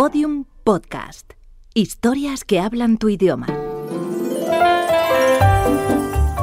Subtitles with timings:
[0.00, 1.32] Podium Podcast.
[1.74, 3.48] Historias que hablan tu idioma.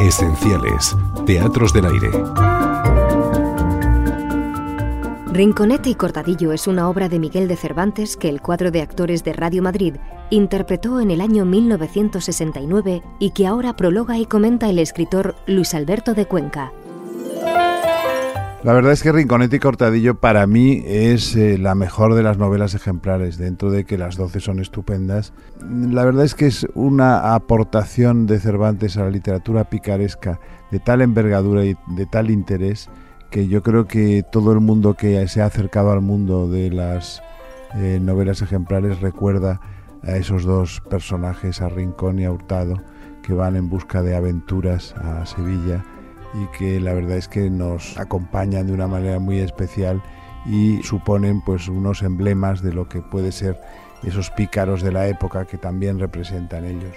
[0.01, 0.93] Esenciales.
[1.25, 2.11] Teatros del aire.
[5.27, 9.23] Rinconete y Cortadillo es una obra de Miguel de Cervantes que el cuadro de actores
[9.23, 9.95] de Radio Madrid
[10.31, 16.13] interpretó en el año 1969 y que ahora prologa y comenta el escritor Luis Alberto
[16.13, 16.73] de Cuenca.
[18.65, 22.39] La verdad es que Rinconete y Cortadillo para mí es eh, la mejor de las
[22.39, 25.33] novelas ejemplares, dentro de que las doce son estupendas.
[25.69, 30.39] La verdad es que es una aportación de Cervantes a la literatura picaresca
[30.71, 32.89] de tal envergadura y de tal interés
[33.29, 37.21] que yo creo que todo el mundo que se ha acercado al mundo de las
[37.75, 39.61] eh, novelas ejemplares recuerda
[40.01, 42.81] a esos dos personajes, a Rincón y a Hurtado,
[43.21, 45.83] que van en busca de aventuras a Sevilla
[46.41, 50.01] y que la verdad es que nos acompañan de una manera muy especial
[50.45, 53.59] y suponen pues unos emblemas de lo que puede ser
[54.03, 56.95] esos pícaros de la época que también representan ellos.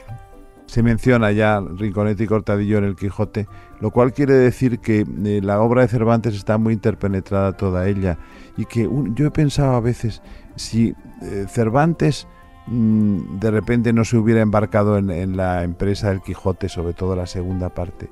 [0.67, 3.47] Se menciona ya Rinconete y Cortadillo en el Quijote,
[3.81, 8.19] lo cual quiere decir que eh, la obra de Cervantes está muy interpenetrada toda ella
[8.59, 10.21] y que yo he pensado a veces
[10.57, 12.29] si eh, Cervantes
[12.67, 17.27] mm, de repente no se hubiera embarcado en la empresa del Quijote, sobre todo la
[17.27, 18.11] segunda parte,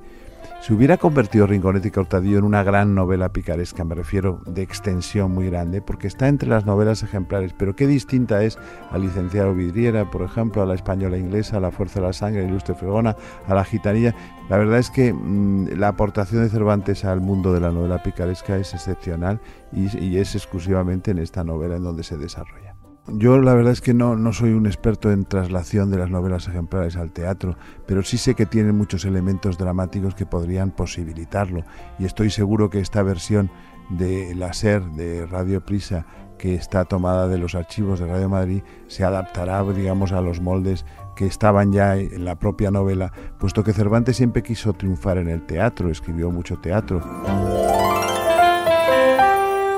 [0.67, 5.31] se hubiera convertido Rinconete y Cortadillo en una gran novela picaresca, me refiero de extensión
[5.31, 8.59] muy grande, porque está entre las novelas ejemplares, pero qué distinta es
[8.91, 12.41] a Licenciado Vidriera, por ejemplo, a La Española Inglesa, a La Fuerza de la Sangre,
[12.41, 13.15] a Ilustre Fregona,
[13.47, 14.13] a La Gitanilla.
[14.51, 18.57] La verdad es que mm, la aportación de Cervantes al mundo de la novela picaresca
[18.57, 22.76] es excepcional y es exclusivamente en esta novela en donde se desarrolla.
[23.09, 26.49] Yo la verdad es que no, no soy un experto en traslación de las novelas
[26.49, 31.65] ejemplares al teatro, pero sí sé que tienen muchos elementos dramáticos que podrían posibilitarlo
[32.01, 33.51] y estoy seguro que esta versión
[33.91, 36.05] de la SER de Radio Prisa
[36.37, 40.85] que está tomada de los archivos de Radio Madrid se adaptará, digamos, a los moldes
[41.15, 45.47] que estaban ya en la propia novela, puesto que Cervantes siempre quiso triunfar en el
[45.47, 47.01] teatro, escribió mucho teatro.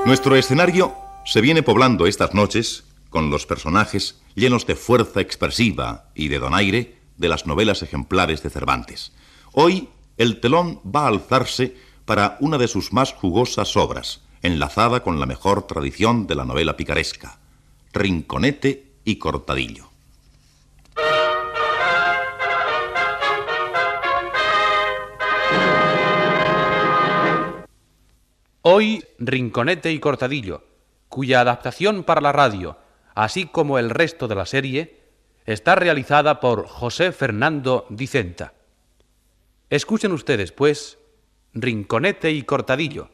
[0.05, 0.93] Nuestro escenario
[1.25, 6.97] se viene poblando estas noches con los personajes llenos de fuerza expresiva y de donaire
[7.17, 9.11] de las novelas ejemplares de Cervantes.
[9.51, 11.75] Hoy el telón va a alzarse
[12.05, 16.77] para una de sus más jugosas obras, enlazada con la mejor tradición de la novela
[16.77, 17.39] picaresca,
[17.93, 19.89] Rinconete y Cortadillo.
[28.61, 30.63] Hoy Rinconete y Cortadillo,
[31.07, 32.77] cuya adaptación para la radio
[33.23, 35.01] así como el resto de la serie,
[35.45, 38.53] está realizada por José Fernando Dicenta.
[39.69, 40.97] Escuchen ustedes, pues,
[41.53, 43.09] Rinconete y Cortadillo.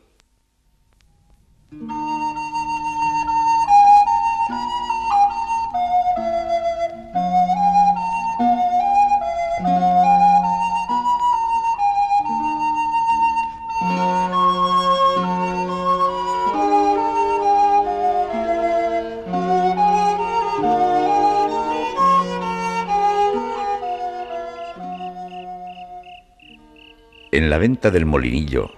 [27.46, 28.72] En la venta del molinillo,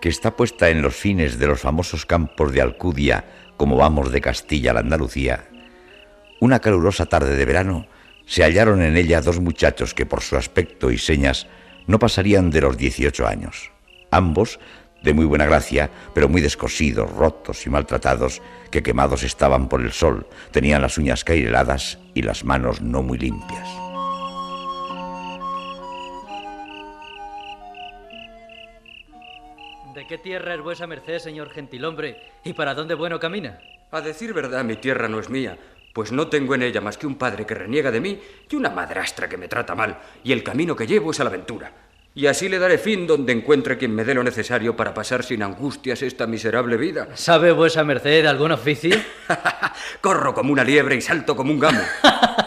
[0.00, 3.24] que está puesta en los fines de los famosos campos de Alcudia,
[3.56, 5.48] como vamos de Castilla a la Andalucía,
[6.38, 7.88] una calurosa tarde de verano
[8.24, 11.48] se hallaron en ella dos muchachos que por su aspecto y señas
[11.88, 13.72] no pasarían de los 18 años.
[14.12, 14.60] Ambos
[15.02, 18.40] de muy buena gracia, pero muy descosidos, rotos y maltratados,
[18.70, 23.18] que quemados estaban por el sol, tenían las uñas caireladas y las manos no muy
[23.18, 23.91] limpias.
[30.12, 32.20] Qué tierra es vuesa merced, señor gentilhombre?
[32.44, 33.58] ¿Y para dónde bueno camina?
[33.90, 35.56] A decir verdad, mi tierra no es mía,
[35.94, 38.20] pues no tengo en ella más que un padre que reniega de mí
[38.50, 41.30] y una madrastra que me trata mal, y el camino que llevo es a la
[41.30, 41.72] aventura.
[42.14, 45.42] Y así le daré fin donde encuentre quien me dé lo necesario para pasar sin
[45.42, 47.08] angustias esta miserable vida.
[47.14, 48.94] ¿Sabe vuesa merced algún oficio?
[50.02, 51.80] Corro como una liebre y salto como un gamo.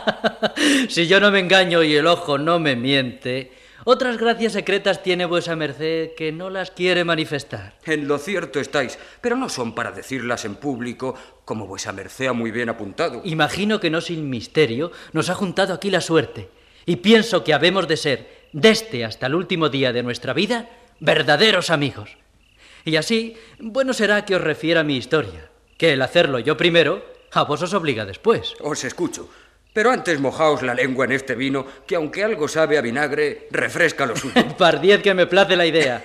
[0.88, 5.26] si yo no me engaño y el ojo no me miente, otras gracias secretas tiene
[5.26, 7.78] vuesa merced que no las quiere manifestar.
[7.86, 11.16] En lo cierto estáis, pero no son para decirlas en público,
[11.46, 13.22] como vuesa merced ha muy bien apuntado.
[13.24, 16.50] Imagino que no sin misterio nos ha juntado aquí la suerte,
[16.86, 21.70] y pienso que habemos de ser, desde hasta el último día de nuestra vida, verdaderos
[21.70, 22.18] amigos.
[22.84, 27.44] Y así, bueno será que os refiera mi historia, que el hacerlo yo primero, a
[27.44, 28.54] vos os obliga después.
[28.62, 29.30] Os escucho.
[29.76, 34.06] Pero antes mojaos la lengua en este vino, que aunque algo sabe a vinagre, refresca
[34.06, 34.42] lo suyo.
[34.58, 36.02] Pardiez que me place la idea.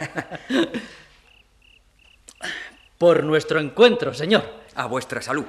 [2.99, 4.43] Por nuestro encuentro, señor.
[4.75, 5.45] A vuestra salud.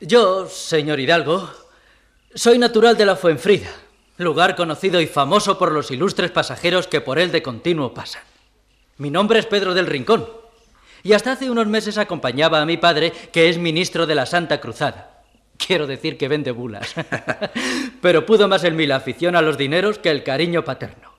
[0.00, 1.50] Yo, señor Hidalgo,
[2.32, 3.70] soy natural de la Fuenfrida,
[4.18, 8.22] lugar conocido y famoso por los ilustres pasajeros que por él de continuo pasan.
[8.98, 10.26] Mi nombre es Pedro del Rincón,
[11.02, 14.60] y hasta hace unos meses acompañaba a mi padre, que es ministro de la Santa
[14.60, 15.22] Cruzada.
[15.56, 16.94] Quiero decir que vende bulas.
[18.00, 21.12] Pero pudo más en mí la afición a los dineros que el cariño paterno.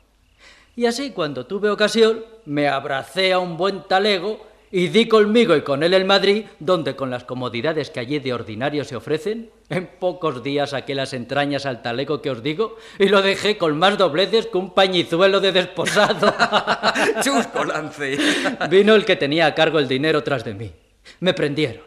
[0.75, 5.61] Y así, cuando tuve ocasión, me abracé a un buen talego y di conmigo y
[5.61, 9.85] con él el Madrid, donde con las comodidades que allí de ordinario se ofrecen, en
[9.85, 13.99] pocos días saqué las entrañas al talego que os digo y lo dejé con más
[13.99, 16.33] dobleces que un pañizuelo de desposado.
[17.21, 18.17] ¡Chusco lance!
[18.71, 20.71] Vino el que tenía a cargo el dinero tras de mí.
[21.19, 21.83] Me prendieron.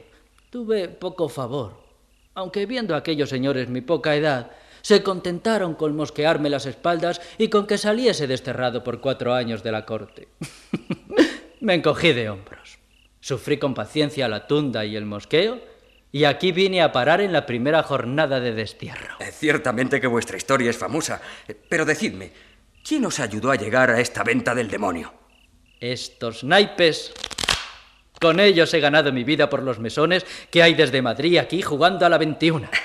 [0.49, 1.73] Tuve poco favor,
[2.35, 7.49] aunque viendo a aquellos señores mi poca edad, se contentaron con mosquearme las espaldas y
[7.49, 10.29] con que saliese desterrado por cuatro años de la corte.
[11.61, 12.79] Me encogí de hombros.
[13.21, 15.61] Sufrí con paciencia la tunda y el mosqueo
[16.13, 19.17] y aquí vine a parar en la primera jornada de destierro.
[19.21, 22.33] Eh, ciertamente que vuestra historia es famosa, eh, pero decidme,
[22.83, 25.13] ¿quién os ayudó a llegar a esta venta del demonio?
[25.81, 27.13] Estos naipes.
[28.21, 32.07] Con ellos he ganado mi vida por los mesones que hay desde Madrid aquí jugando
[32.07, 32.69] a la 21.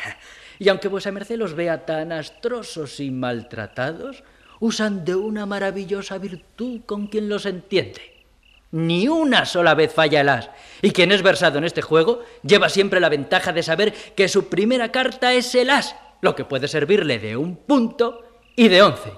[0.59, 4.23] Y aunque vuesa merced los vea tan astrosos y maltratados,
[4.59, 8.20] usan de una maravillosa virtud con quien los entiende.
[8.71, 10.49] Ni una sola vez falla el as.
[10.81, 14.47] Y quien es versado en este juego lleva siempre la ventaja de saber que su
[14.49, 18.21] primera carta es el as, lo que puede servirle de un punto
[18.55, 19.11] y de once.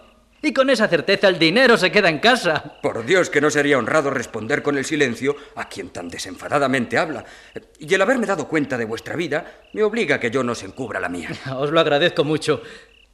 [0.45, 2.77] Y con esa certeza el dinero se queda en casa.
[2.81, 7.23] Por Dios que no sería honrado responder con el silencio a quien tan desenfadadamente habla.
[7.79, 10.65] Y el haberme dado cuenta de vuestra vida me obliga a que yo no se
[10.65, 11.29] encubra la mía.
[11.55, 12.61] Os lo agradezco mucho.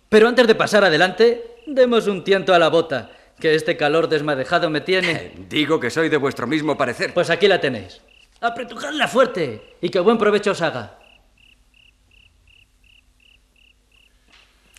[0.10, 4.70] Pero antes de pasar adelante, demos un tiento a la bota, que este calor desmadejado
[4.70, 5.34] me tiene.
[5.50, 7.14] Digo que soy de vuestro mismo parecer.
[7.14, 8.02] Pues aquí la tenéis.
[8.42, 11.00] Apretujadla fuerte y que buen provecho os haga.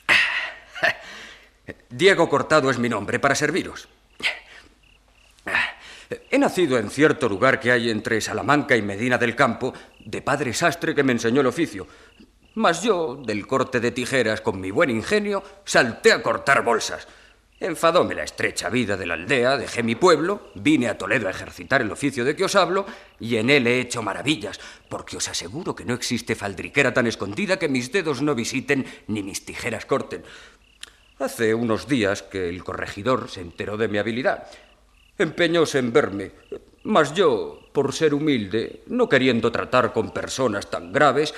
[1.91, 3.89] Diego Cortado es mi nombre para serviros.
[6.31, 10.53] He nacido en cierto lugar que hay entre Salamanca y Medina del Campo, de padre
[10.53, 11.87] sastre que me enseñó el oficio.
[12.55, 17.07] Mas yo, del corte de tijeras, con mi buen ingenio, salté a cortar bolsas.
[17.61, 21.83] Enfadóme la estrecha vida de la aldea, dejé mi pueblo, vine a Toledo a ejercitar
[21.83, 22.87] el oficio de que os hablo,
[23.19, 24.59] y en él he hecho maravillas,
[24.89, 29.23] porque os aseguro que no existe faldriquera tan escondida que mis dedos no visiten ni
[29.23, 30.23] mis tijeras corten.
[31.19, 34.47] Hace unos días que el corregidor se enteró de mi habilidad.
[35.19, 36.31] Empeñóse en verme,
[36.85, 41.35] mas yo, por ser humilde, no queriendo tratar con personas tan graves,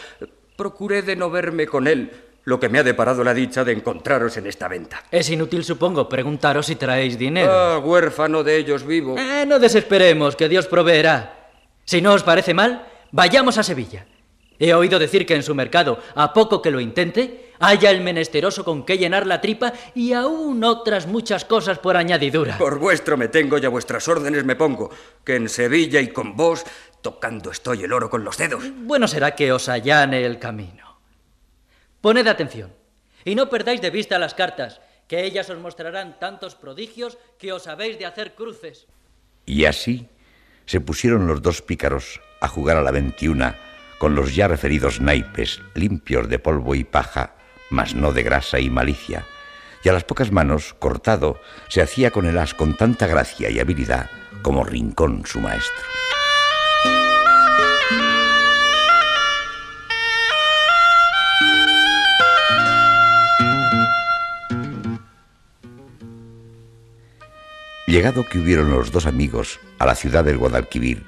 [0.56, 2.12] procuré de no verme con él,
[2.44, 5.02] lo que me ha deparado la dicha de encontraros en esta venta.
[5.10, 7.52] Es inútil, supongo, preguntaros si traéis dinero.
[7.52, 9.16] Ah, huérfano de ellos vivo.
[9.18, 11.50] Eh, no desesperemos, que Dios proveerá.
[11.84, 14.06] Si no os parece mal, vayamos a Sevilla.
[14.58, 18.64] He oído decir que en su mercado, a poco que lo intente, haya el menesteroso
[18.64, 22.58] con que llenar la tripa y aún otras muchas cosas por añadidura.
[22.58, 24.90] Por vuestro me tengo y a vuestras órdenes me pongo,
[25.24, 26.64] que en Sevilla y con vos,
[27.00, 28.64] tocando estoy el oro con los dedos.
[28.82, 30.91] Bueno será que os allane el camino.
[32.02, 32.74] Poned atención
[33.24, 37.68] y no perdáis de vista las cartas, que ellas os mostrarán tantos prodigios que os
[37.68, 38.88] habéis de hacer cruces.
[39.46, 40.08] Y así
[40.66, 43.56] se pusieron los dos pícaros a jugar a la veintiuna
[43.98, 47.36] con los ya referidos naipes, limpios de polvo y paja,
[47.70, 49.24] mas no de grasa y malicia,
[49.84, 53.60] y a las pocas manos, cortado, se hacía con el as con tanta gracia y
[53.60, 54.10] habilidad
[54.42, 55.84] como Rincón su maestro.
[67.86, 71.02] Llegado que hubieron los dos amigos a la ciudad del Guadalquivir,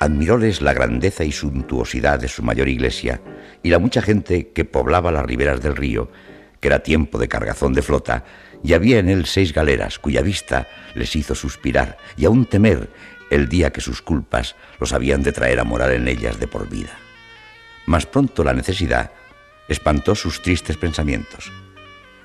[0.00, 3.20] admiróles la grandeza y suntuosidad de su mayor iglesia
[3.62, 6.10] y la mucha gente que poblaba las riberas del río,
[6.60, 8.24] que era tiempo de cargazón de flota,
[8.62, 12.88] y había en él seis galeras cuya vista les hizo suspirar y aún temer
[13.30, 16.70] el día que sus culpas los habían de traer a morar en ellas de por
[16.70, 16.96] vida.
[17.84, 19.10] Mas pronto la necesidad
[19.68, 21.52] espantó sus tristes pensamientos.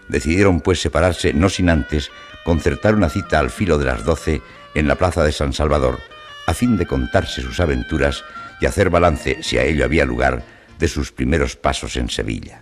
[0.09, 2.11] Decidieron pues separarse no sin antes
[2.43, 4.41] concertar una cita al filo de las doce
[4.75, 5.99] en la plaza de San Salvador,
[6.47, 8.23] a fin de contarse sus aventuras
[8.59, 10.43] y hacer balance, si a ello había lugar,
[10.77, 12.61] de sus primeros pasos en Sevilla.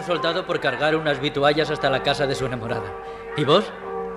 [0.00, 2.90] Un soldado por cargar unas vituallas hasta la casa de su enamorada.
[3.36, 3.70] ¿Y vos?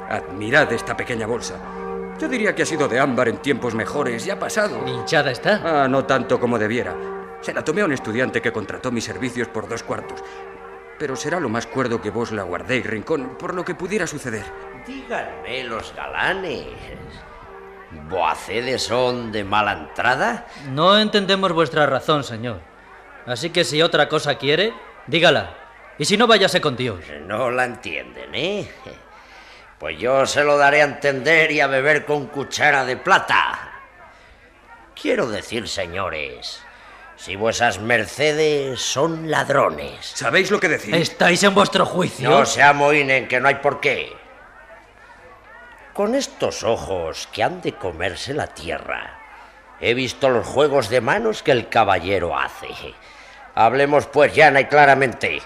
[0.10, 1.60] Admirad esta pequeña bolsa.
[2.20, 4.88] Yo diría que ha sido de ámbar en tiempos mejores, ya ha pasado.
[4.88, 5.84] ¿Hinchada está?
[5.84, 6.96] Ah, no tanto como debiera.
[7.42, 10.24] Se la tomé a un estudiante que contrató mis servicios por dos cuartos.
[10.98, 14.46] Pero será lo más cuerdo que vos la guardéis, Rincón, por lo que pudiera suceder.
[14.88, 16.68] Díganme los galanes.
[18.10, 20.48] ¿Boacedes son de mala entrada?
[20.70, 22.62] No entendemos vuestra razón, señor.
[23.25, 24.74] Así que si otra cosa quiere,
[25.08, 25.62] dígala.
[25.97, 27.00] Y si no, váyase con Dios.
[27.27, 28.71] No la entienden, ¿eh?
[29.77, 33.71] Pues yo se lo daré a entender y a beber con cuchara de plata.
[35.00, 36.63] Quiero decir, señores,
[37.15, 40.13] si vuesas mercedes son ladrones.
[40.15, 40.93] ¿Sabéis lo que decís?
[40.93, 42.29] ¿Estáis en vuestro juicio?
[42.29, 44.13] No se amoinen, que no hay por qué.
[45.93, 49.19] Con estos ojos que han de comerse la tierra,
[49.79, 52.67] he visto los juegos de manos que el caballero hace.
[53.53, 55.41] Hablemos pues llana y claramente.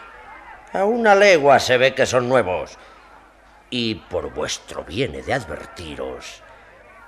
[0.74, 2.78] A una legua se ve que son nuevos.
[3.70, 6.44] Y por vuestro bien he de advertiros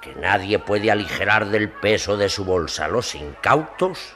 [0.02, 4.16] que nadie puede aligerar del peso de su bolsa los incautos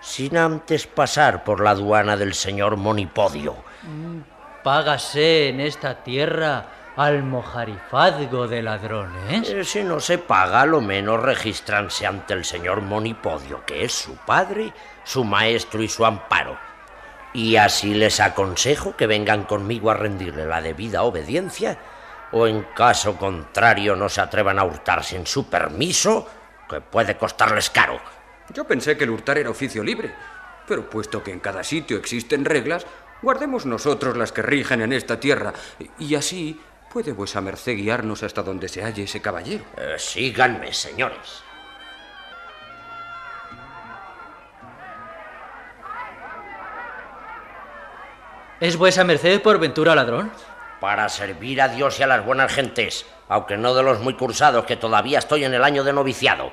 [0.00, 3.56] sin antes pasar por la aduana del señor Monipodio.
[4.62, 6.66] Págase en esta tierra
[6.96, 9.48] al mojarifazgo de ladrones.
[9.48, 14.16] Eh, si no se paga, lo menos registranse ante el señor Monipodio, que es su
[14.16, 14.72] padre,
[15.04, 16.67] su maestro y su amparo.
[17.38, 21.78] Y así les aconsejo que vengan conmigo a rendirle la debida obediencia,
[22.32, 26.26] o en caso contrario no se atrevan a hurtar sin su permiso,
[26.68, 28.00] que puede costarles caro.
[28.52, 30.12] Yo pensé que el hurtar era oficio libre,
[30.66, 32.84] pero puesto que en cada sitio existen reglas,
[33.22, 35.52] guardemos nosotros las que rigen en esta tierra,
[35.96, 39.64] y así puede vuesa merced guiarnos hasta donde se halle ese caballero.
[39.76, 41.44] Eh, síganme, señores.
[48.60, 50.32] ¿Es vuesa merced por ventura ladrón?
[50.80, 54.64] Para servir a Dios y a las buenas gentes, aunque no de los muy cursados,
[54.64, 56.50] que todavía estoy en el año de noviciado.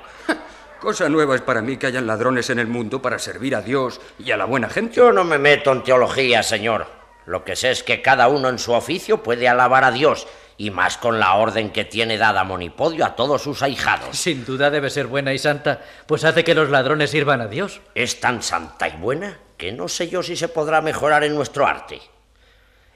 [0.80, 4.00] Cosa nueva es para mí que hayan ladrones en el mundo para servir a Dios
[4.20, 4.94] y a la buena gente.
[4.94, 6.86] Yo no me meto en teología, señor.
[7.24, 10.70] Lo que sé es que cada uno en su oficio puede alabar a Dios, y
[10.70, 14.16] más con la orden que tiene dada Monipodio a todos sus ahijados.
[14.16, 17.80] Sin duda debe ser buena y santa, pues hace que los ladrones sirvan a Dios.
[17.96, 21.66] Es tan santa y buena que no sé yo si se podrá mejorar en nuestro
[21.66, 22.00] arte.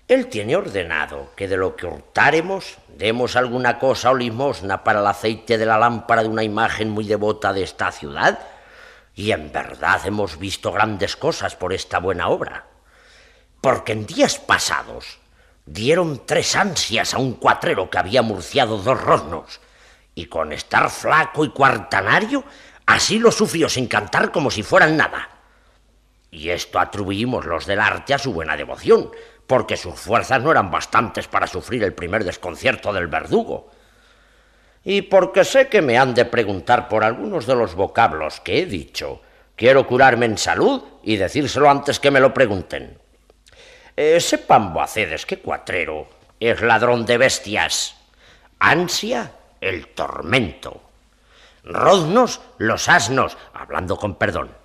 [0.09, 5.07] Él tiene ordenado que de lo que hurtáremos demos alguna cosa o limosna para el
[5.07, 8.41] aceite de la lámpara de una imagen muy devota de esta ciudad,
[9.15, 12.67] y en verdad hemos visto grandes cosas por esta buena obra.
[13.61, 15.21] Porque en días pasados
[15.65, 19.61] dieron tres ansias a un cuatrero que había murciado dos rosnos,
[20.17, 22.43] y con estar flaco y cuartanario,
[22.85, 25.40] así lo sufrió sin cantar como si fueran nada.
[26.31, 29.11] Y esto atribuimos los del arte a su buena devoción,
[29.47, 33.71] porque sus fuerzas no eran bastantes para sufrir el primer desconcierto del verdugo.
[34.85, 38.67] Y porque sé que me han de preguntar por algunos de los vocablos que he
[38.67, 39.21] dicho,
[39.57, 42.99] quiero curarme en salud y decírselo antes que me lo pregunten.
[43.97, 46.09] Eh, sepan boacedes que Cuatrero
[46.39, 47.97] es ladrón de bestias,
[48.59, 50.81] ansia el tormento,
[51.65, 54.60] roznos los asnos, hablando con perdón,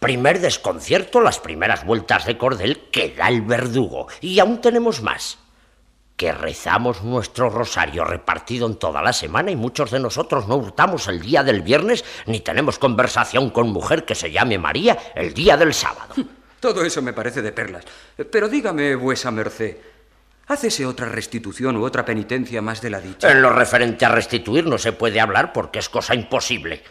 [0.00, 4.08] primer desconcierto las primeras vueltas de cordel que da el verdugo.
[4.20, 5.38] Y aún tenemos más.
[6.16, 11.06] Que rezamos nuestro rosario repartido en toda la semana y muchos de nosotros no hurtamos
[11.08, 15.56] el día del viernes ni tenemos conversación con mujer que se llame María el día
[15.56, 16.14] del sábado.
[16.60, 17.84] Todo eso me parece de perlas.
[18.30, 19.78] Pero dígame, vuesa merced,
[20.46, 23.32] ¿hácese otra restitución u otra penitencia más de la dicha?
[23.32, 26.82] En lo referente a restituir no se puede hablar porque es cosa imposible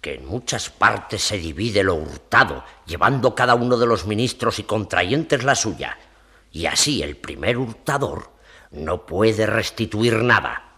[0.00, 4.62] que en muchas partes se divide lo hurtado, llevando cada uno de los ministros y
[4.62, 5.98] contrayentes la suya,
[6.52, 8.30] y así el primer hurtador
[8.70, 10.69] no puede restituir nada.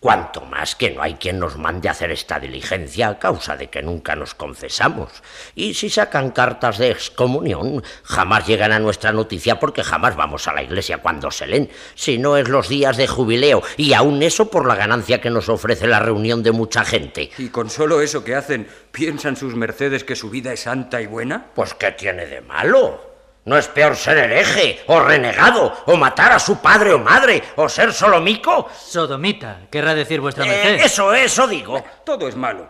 [0.00, 3.66] Cuanto más que no hay quien nos mande a hacer esta diligencia a causa de
[3.66, 5.10] que nunca nos confesamos.
[5.56, 10.52] Y si sacan cartas de excomunión, jamás llegan a nuestra noticia porque jamás vamos a
[10.52, 14.48] la iglesia cuando se leen, si no es los días de jubileo, y aun eso
[14.52, 17.30] por la ganancia que nos ofrece la reunión de mucha gente.
[17.36, 21.06] ¿Y con solo eso que hacen, piensan sus mercedes que su vida es santa y
[21.06, 21.46] buena?
[21.56, 23.07] Pues ¿qué tiene de malo?
[23.48, 27.66] ¿No es peor ser hereje, o renegado, o matar a su padre o madre, o
[27.66, 28.68] ser solomico?
[28.78, 30.84] Sodomita, querrá decir vuestra Eh, merced.
[30.84, 31.82] eso, eso digo.
[32.04, 32.68] Todo es malo.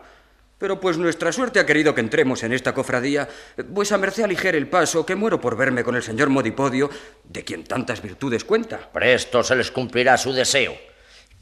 [0.56, 3.28] Pero pues nuestra suerte ha querido que entremos en esta cofradía,
[3.66, 6.88] vuesa merced aligere el paso, que muero por verme con el señor Modipodio,
[7.24, 8.78] de quien tantas virtudes cuenta.
[8.92, 10.76] Presto se les cumplirá su deseo,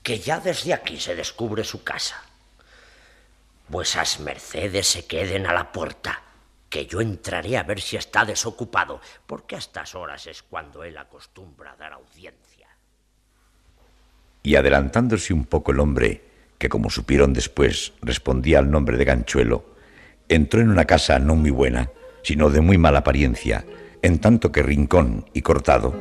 [0.03, 2.23] que ya desde aquí se descubre su casa.
[3.69, 6.23] Vuesas mercedes se queden a la puerta,
[6.77, 10.99] que yo entraré a ver si está desocupado, porque a estas horas es cuando él
[10.99, 12.69] acostumbra a dar audiencia.
[14.43, 16.23] Y adelantándose un poco el hombre,
[16.59, 19.65] que como supieron después respondía al nombre de Ganchuelo,
[20.29, 21.89] entró en una casa no muy buena,
[22.23, 23.65] sino de muy mala apariencia,
[24.03, 25.95] en tanto que Rincón y Cortado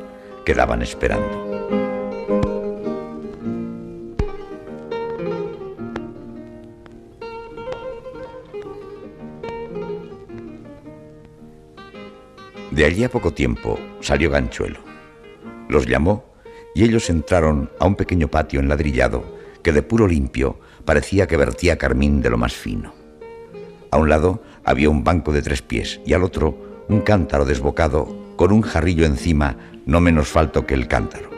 [0.44, 1.45] quedaban esperando.
[12.76, 14.80] De allí a poco tiempo salió Ganchuelo.
[15.70, 16.26] Los llamó
[16.74, 19.24] y ellos entraron a un pequeño patio enladrillado
[19.62, 22.92] que de puro limpio parecía que vertía carmín de lo más fino.
[23.90, 28.14] A un lado había un banco de tres pies y al otro un cántaro desbocado
[28.36, 29.56] con un jarrillo encima
[29.86, 31.30] no menos falto que el cántaro.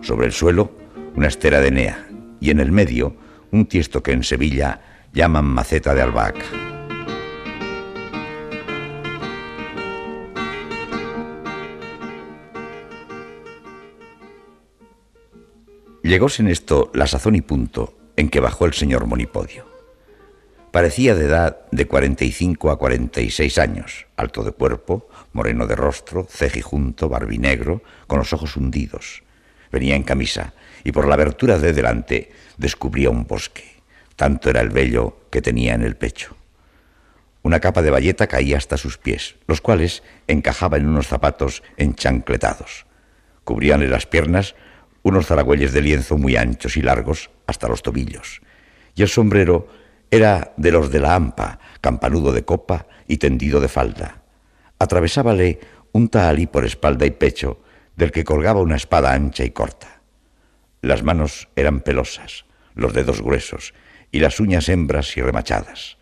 [0.00, 0.70] Sobre el suelo
[1.14, 2.08] una estera de Enea
[2.40, 3.14] y en el medio
[3.52, 4.80] un tiesto que en Sevilla
[5.12, 6.79] llaman maceta de albahaca.
[16.10, 19.64] Llegóse en esto la sazón y punto en que bajó el señor Monipodio.
[20.72, 27.08] Parecía de edad de 45 a 46 años, alto de cuerpo, moreno de rostro, cejijunto,
[27.08, 29.22] barbinegro, con los ojos hundidos.
[29.70, 30.52] Venía en camisa
[30.82, 33.76] y por la abertura de delante descubría un bosque.
[34.16, 36.34] Tanto era el vello que tenía en el pecho.
[37.44, 42.86] Una capa de bayeta caía hasta sus pies, los cuales encajaba en unos zapatos enchancletados.
[43.44, 44.56] Cubríanle las piernas
[45.02, 48.40] unos zaragüelles de lienzo muy anchos y largos hasta los tobillos,
[48.94, 49.68] y el sombrero
[50.10, 54.22] era de los de la hampa, campanudo de copa y tendido de falda.
[54.78, 55.60] Atravesábale
[55.92, 57.62] un tahalí por espalda y pecho,
[57.96, 60.00] del que colgaba una espada ancha y corta.
[60.80, 63.74] Las manos eran pelosas, los dedos gruesos
[64.10, 65.98] y las uñas hembras y remachadas.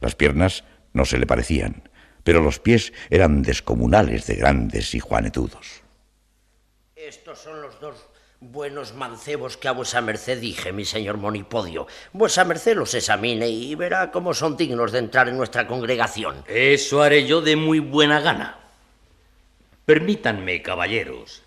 [0.00, 1.88] Las piernas no se le parecían,
[2.22, 5.82] pero los pies eran descomunales de grandes y juanetudos.
[6.94, 8.13] Estos son los dos
[8.52, 11.86] Buenos mancebos que a vuesa merced dije, mi señor Monipodio.
[12.12, 16.44] Vuesa merced los examine y verá cómo son dignos de entrar en nuestra congregación.
[16.46, 18.58] Eso haré yo de muy buena gana.
[19.86, 21.40] Permítanme, caballeros.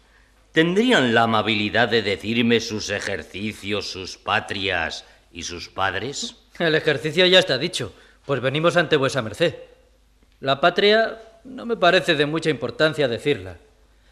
[0.51, 6.37] ¿Tendrían la amabilidad de decirme sus ejercicios, sus patrias y sus padres?
[6.57, 7.93] El ejercicio ya está dicho,
[8.25, 9.53] pues venimos ante vuesa merced.
[10.39, 13.57] La patria no me parece de mucha importancia decirla,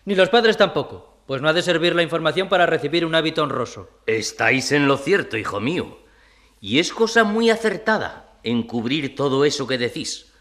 [0.05, 1.14] ni los padres tampoco.
[1.25, 3.89] Pues no ha de servir la información para recibir un hábito honroso.
[4.05, 5.97] Estáis en lo cierto, hijo mío.
[6.61, 10.31] Y es cosa muy acertada encubrir todo eso que decís.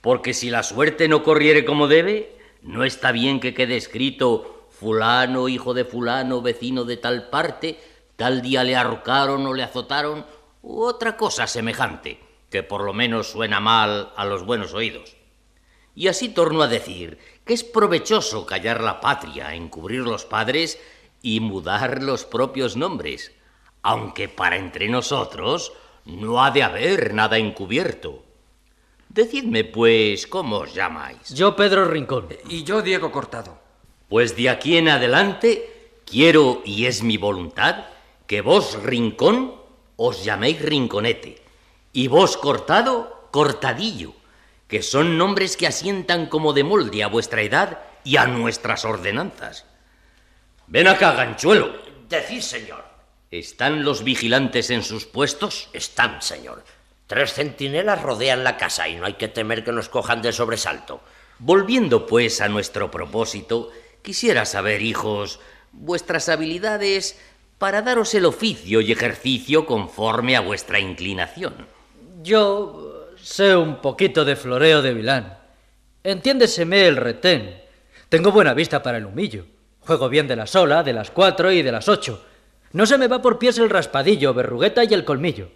[0.00, 5.48] Porque si la suerte no corriere como debe, no está bien que quede escrito fulano,
[5.48, 7.80] hijo de fulano, vecino de tal parte,
[8.16, 10.24] tal día le arrocaron o le azotaron,
[10.62, 15.16] u otra cosa semejante, que por lo menos suena mal a los buenos oídos.
[15.96, 17.18] Y así torno a decir
[17.48, 20.78] que es provechoso callar la patria, encubrir los padres
[21.22, 23.32] y mudar los propios nombres,
[23.80, 25.72] aunque para entre nosotros
[26.04, 28.22] no ha de haber nada encubierto.
[29.08, 31.30] Decidme, pues, ¿cómo os llamáis?
[31.30, 32.28] Yo Pedro Rincón.
[32.50, 33.58] Y yo Diego Cortado.
[34.10, 37.86] Pues de aquí en adelante quiero, y es mi voluntad,
[38.26, 39.54] que vos, Rincón,
[39.96, 41.40] os llaméis Rinconete,
[41.94, 44.17] y vos, Cortado, Cortadillo
[44.68, 49.64] que son nombres que asientan como de molde a vuestra edad y a nuestras ordenanzas.
[50.66, 51.72] Ven acá, ganchuelo.
[52.08, 52.84] Decís, señor.
[53.30, 55.68] ¿Están los vigilantes en sus puestos?
[55.72, 56.64] Están, señor.
[57.06, 61.00] Tres centinelas rodean la casa y no hay que temer que nos cojan de sobresalto.
[61.38, 63.70] Volviendo, pues, a nuestro propósito,
[64.02, 65.40] quisiera saber, hijos,
[65.72, 67.18] vuestras habilidades
[67.58, 71.66] para daros el oficio y ejercicio conforme a vuestra inclinación.
[72.22, 72.87] Yo
[73.30, 75.36] Sé un poquito de floreo de vilán.
[76.02, 77.60] Entiéndeseme el retén.
[78.08, 79.44] Tengo buena vista para el humillo.
[79.80, 82.24] Juego bien de la sola, de las cuatro y de las ocho.
[82.72, 85.50] No se me va por pies el raspadillo, berrugueta y el colmillo.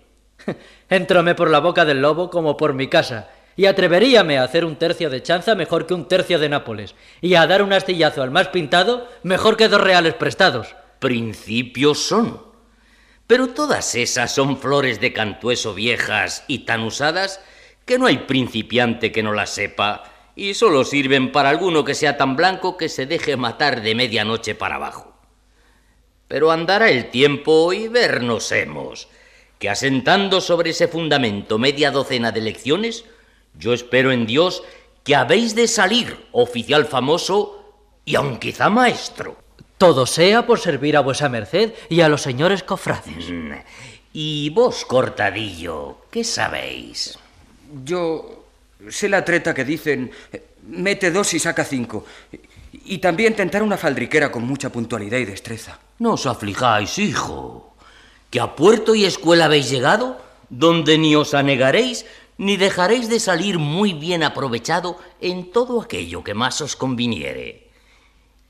[0.90, 4.76] Entróme por la boca del lobo como por mi casa, y atreveríame a hacer un
[4.76, 8.30] tercio de chanza mejor que un tercio de Nápoles, y a dar un astillazo al
[8.30, 10.76] más pintado mejor que dos reales prestados.
[10.98, 12.42] Principios son.
[13.26, 17.40] Pero todas esas son flores de cantueso viejas y tan usadas
[17.84, 22.16] que no hay principiante que no la sepa y solo sirven para alguno que sea
[22.16, 25.12] tan blanco que se deje matar de medianoche para abajo.
[26.28, 29.08] Pero andará el tiempo y vernos hemos,
[29.58, 33.04] que asentando sobre ese fundamento media docena de lecciones,
[33.58, 34.62] yo espero en Dios
[35.04, 37.62] que habéis de salir oficial famoso
[38.04, 39.36] y aun quizá maestro.
[39.76, 43.28] Todo sea por servir a vuesa merced y a los señores cofrades.
[43.28, 43.52] Mm.
[44.12, 47.18] Y vos, cortadillo, ¿qué sabéis?
[47.84, 48.38] Yo...
[48.88, 50.10] Sé la treta que dicen,
[50.66, 52.04] mete dos y saca cinco.
[52.72, 55.78] Y también tentar una faldriquera con mucha puntualidad y destreza.
[56.00, 57.76] No os aflijáis, hijo,
[58.28, 62.06] que a puerto y escuela habéis llegado, donde ni os anegaréis
[62.38, 67.68] ni dejaréis de salir muy bien aprovechado en todo aquello que más os conviniere.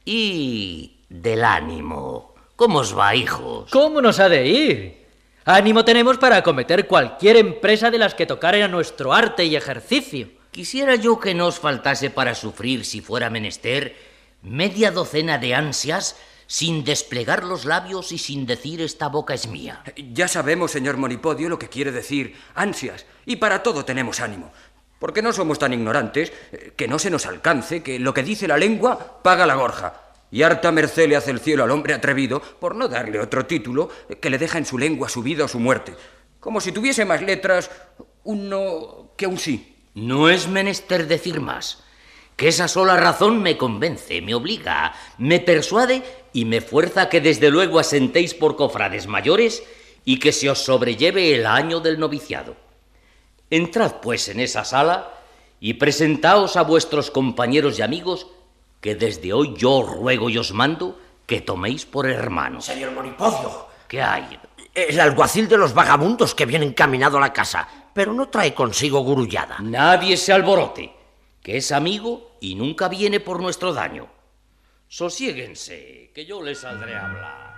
[0.06, 3.70] Y del ánimo, ¿cómo os va, hijos?
[3.70, 5.01] ¿Cómo nos ha de ir?
[5.44, 10.28] Ánimo tenemos para acometer cualquier empresa de las que tocaren a nuestro arte y ejercicio.
[10.52, 13.96] Quisiera yo que no os faltase para sufrir, si fuera menester,
[14.42, 16.14] media docena de ansias
[16.46, 19.82] sin desplegar los labios y sin decir esta boca es mía.
[20.12, 24.52] Ya sabemos, señor Monipodio, lo que quiere decir ansias, y para todo tenemos ánimo.
[25.00, 28.46] Porque no somos tan ignorantes eh, que no se nos alcance que lo que dice
[28.46, 30.11] la lengua paga la gorja.
[30.32, 33.88] Y harta merced le hace el cielo al hombre atrevido por no darle otro título
[34.20, 35.94] que le deja en su lengua su vida o su muerte.
[36.40, 37.70] Como si tuviese más letras
[38.24, 39.76] un no que un sí.
[39.94, 41.84] No es menester decir más
[42.36, 47.50] que esa sola razón me convence, me obliga, me persuade y me fuerza que desde
[47.50, 49.62] luego asentéis por cofrades mayores
[50.04, 52.56] y que se os sobrelleve el año del noviciado.
[53.50, 55.12] Entrad pues en esa sala
[55.60, 58.26] y presentaos a vuestros compañeros y amigos
[58.82, 62.66] que desde hoy yo os ruego y os mando que toméis por hermanos.
[62.66, 63.68] Señor Monipodio.
[63.88, 64.38] ¿Qué hay?
[64.74, 69.00] El alguacil de los vagabundos que viene encaminado a la casa, pero no trae consigo
[69.00, 69.56] gurullada.
[69.60, 71.00] Nadie se alborote
[71.42, 74.08] que es amigo y nunca viene por nuestro daño.
[74.88, 77.51] Sosiéguense, que yo les saldré a hablar.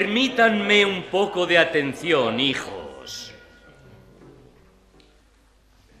[0.00, 3.32] Permítanme un poco de atención, hijos.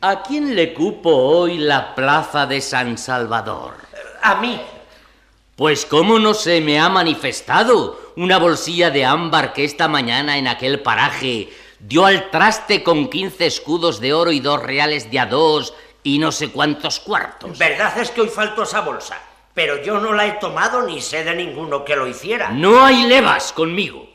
[0.00, 3.74] ¿A quién le cupo hoy la plaza de San Salvador?
[4.22, 4.58] A mí.
[5.54, 10.48] Pues cómo no se me ha manifestado una bolsilla de ámbar que esta mañana en
[10.48, 15.26] aquel paraje dio al traste con quince escudos de oro y dos reales de a
[15.26, 17.58] dos y no sé cuántos cuartos.
[17.58, 19.20] Verdad es que hoy faltó esa bolsa
[19.60, 22.48] pero yo no la he tomado ni sé de ninguno que lo hiciera.
[22.48, 24.08] No hay levas conmigo.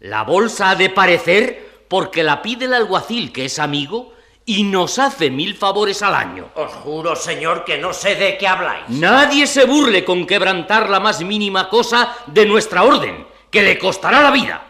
[0.00, 4.12] La bolsa ha de parecer porque la pide el alguacil, que es amigo,
[4.44, 6.50] y nos hace mil favores al año.
[6.56, 8.88] Os juro, señor, que no sé de qué habláis.
[8.88, 14.20] Nadie se burle con quebrantar la más mínima cosa de nuestra orden, que le costará
[14.20, 14.66] la vida.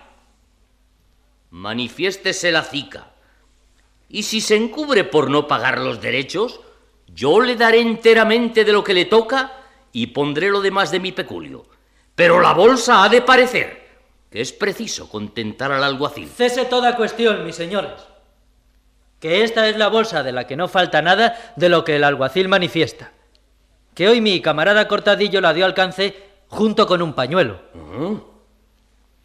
[1.48, 3.14] Manifiéstese la cica.
[4.10, 6.60] Y si se encubre por no pagar los derechos,
[7.06, 9.60] yo le daré enteramente de lo que le toca
[9.92, 11.66] y pondré lo demás de mi peculio.
[12.14, 13.82] Pero la bolsa ha de parecer
[14.30, 16.26] que es preciso contentar al alguacil.
[16.26, 17.92] Cese toda cuestión, mis señores.
[19.20, 22.04] Que esta es la bolsa de la que no falta nada de lo que el
[22.04, 23.12] alguacil manifiesta.
[23.94, 26.16] Que hoy mi camarada Cortadillo la dio alcance
[26.48, 27.60] junto con un pañuelo.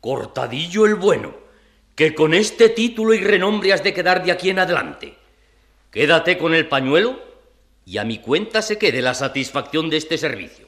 [0.02, 1.34] Cortadillo el bueno,
[1.96, 5.18] que con este título y renombre has de quedar de aquí en adelante.
[5.90, 7.27] Quédate con el pañuelo
[7.88, 10.68] y a mi cuenta se quede la satisfacción de este servicio.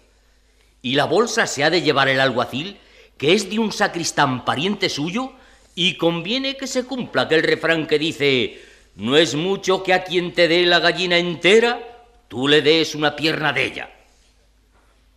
[0.81, 2.77] Y la bolsa se ha de llevar el alguacil,
[3.17, 5.33] que es de un sacristán pariente suyo,
[5.75, 8.61] y conviene que se cumpla aquel refrán que dice,
[8.95, 13.17] no es mucho que a quien te dé la gallina entera, tú le des una
[13.17, 13.89] pierna de ella.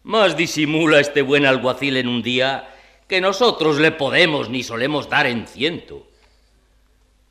[0.02, 2.68] Más disimula este buen alguacil en un día
[3.06, 6.08] que nosotros le podemos ni solemos dar en ciento.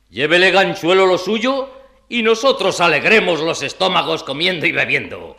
[0.08, 1.81] Llévele ganchuelo lo suyo
[2.12, 5.38] y nosotros alegremos los estómagos comiendo y bebiendo.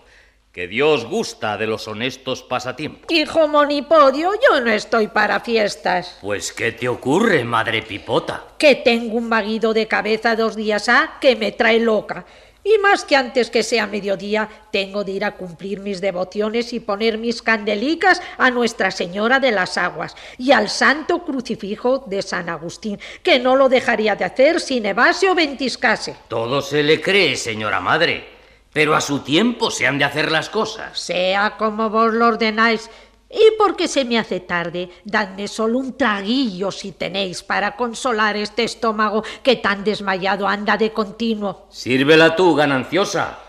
[0.51, 3.11] Que Dios gusta de los honestos pasatiempos.
[3.11, 6.17] Hijo Monipodio, yo no estoy para fiestas.
[6.19, 8.55] Pues, ¿qué te ocurre, madre Pipota?
[8.57, 12.25] Que tengo un vaguido de cabeza dos días a que me trae loca.
[12.63, 16.79] Y más que antes que sea mediodía, tengo de ir a cumplir mis devociones y
[16.79, 22.47] poner mis candelicas a Nuestra Señora de las Aguas y al Santo Crucifijo de San
[22.47, 26.15] Agustín, que no lo dejaría de hacer si nevase o ventiscase.
[26.29, 28.25] Todo se le cree, señora madre,
[28.71, 30.97] pero a su tiempo se han de hacer las cosas.
[30.97, 32.89] Sea como vos lo ordenáis,
[33.33, 38.63] y porque se me hace tarde, dadme solo un traguillo si tenéis para consolar este
[38.63, 41.65] estómago que tan desmayado anda de continuo.
[41.69, 43.39] Sírvela tú, gananciosa,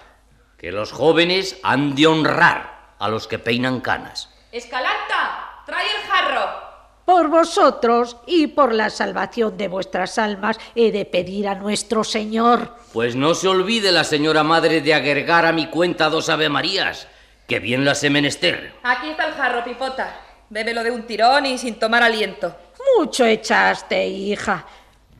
[0.56, 4.30] que los jóvenes han de honrar a los que peinan canas.
[4.50, 6.64] Escalanta, trae el jarro.
[7.04, 12.74] Por vosotros y por la salvación de vuestras almas he de pedir a nuestro Señor.
[12.94, 17.06] Pues no se olvide la señora madre de agregar a mi cuenta dos Ave Marías
[17.46, 18.74] que bien las he menester.
[18.82, 20.20] Aquí está el jarro, Pipota.
[20.50, 22.56] Bébelo de un tirón y sin tomar aliento.
[22.98, 24.66] Mucho echaste, hija.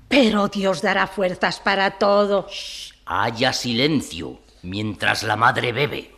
[0.08, 2.46] Pero Dios dará fuerzas para todo.
[3.06, 6.10] Haya silencio mientras la madre bebe.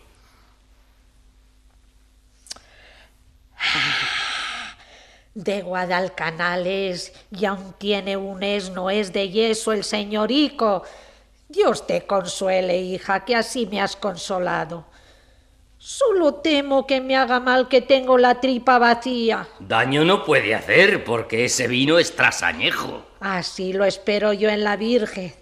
[5.34, 10.82] De Guadalcanales, y aún tiene un esno es de yeso el señorico.
[11.48, 14.86] Dios te consuele, hija, que así me has consolado.
[15.88, 19.46] Solo temo que me haga mal que tengo la tripa vacía.
[19.60, 23.04] Daño no puede hacer porque ese vino es trasañejo.
[23.20, 25.32] Así lo espero yo en la Virgen.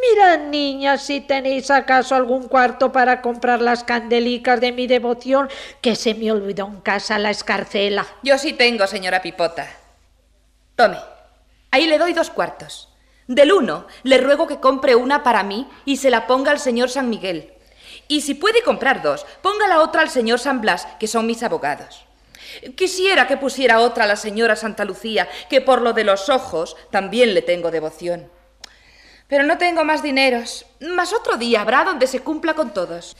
[0.00, 5.48] Mirad, niñas, si tenéis acaso algún cuarto para comprar las candelicas de mi devoción,
[5.80, 8.06] que se me olvidó en casa la escarcela.
[8.22, 9.68] Yo sí tengo, señora Pipota.
[10.76, 10.98] Tome,
[11.72, 12.90] ahí le doy dos cuartos.
[13.26, 16.90] Del uno, le ruego que compre una para mí y se la ponga al señor
[16.90, 17.57] San Miguel.
[18.08, 21.42] Y si puede comprar dos, ponga la otra al señor San Blas, que son mis
[21.42, 22.06] abogados.
[22.74, 26.76] Quisiera que pusiera otra a la señora Santa Lucía, que por lo de los ojos
[26.90, 28.30] también le tengo devoción.
[29.28, 30.64] Pero no tengo más dineros.
[30.80, 33.14] Más otro día habrá donde se cumpla con todos.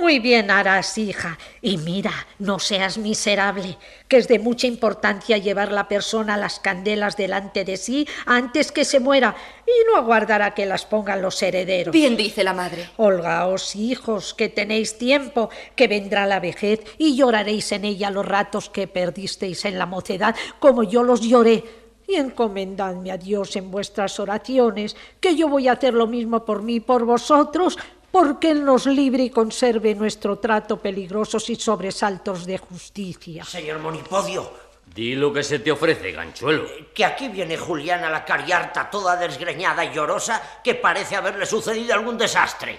[0.00, 1.38] Muy bien harás, hija.
[1.60, 7.16] Y mira, no seas miserable, que es de mucha importancia llevar la persona las candelas
[7.16, 9.34] delante de sí antes que se muera
[9.66, 11.92] y no aguardar a que las pongan los herederos.
[11.92, 12.88] Bien dice la madre.
[12.96, 18.70] Holgaos, hijos, que tenéis tiempo, que vendrá la vejez y lloraréis en ella los ratos
[18.70, 21.64] que perdisteis en la mocedad, como yo los lloré
[22.06, 26.62] y encomendadme a Dios en vuestras oraciones, que yo voy a hacer lo mismo por
[26.62, 27.76] mí y por vosotros,
[28.10, 33.44] porque Él nos libre y conserve nuestro trato peligrosos y sobresaltos de justicia.
[33.44, 36.66] Señor Monipodio, Di lo que se te ofrece, ganchuelo.
[36.94, 42.16] que aquí viene Juliana la cariarta toda desgreñada y llorosa, que parece haberle sucedido algún
[42.16, 42.78] desastre.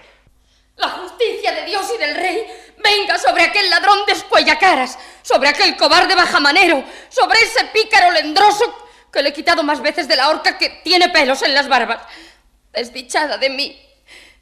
[0.75, 2.45] La justicia de Dios y del rey
[2.83, 8.65] venga sobre aquel ladrón de escuellacaras, sobre aquel cobarde bajamanero, sobre ese pícaro lendroso
[9.11, 12.01] que le he quitado más veces de la horca que tiene pelos en las barbas.
[12.71, 13.88] Desdichada de mí.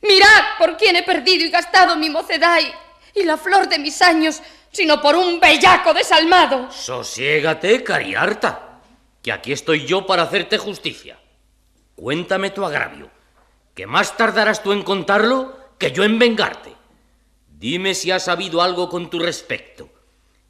[0.02, 4.02] Mirad por quién he perdido y gastado mi mocedad y, y la flor de mis
[4.02, 6.72] años, sino por un bellaco desalmado.
[6.72, 8.82] Sosiégate, cariarta,
[9.24, 11.18] que aquí estoy yo para hacerte justicia.
[11.96, 13.10] Cuéntame tu agravio,
[13.74, 16.76] que más tardarás tú en contarlo que yo en vengarte.
[17.48, 19.90] Dime si has sabido algo con tu respecto,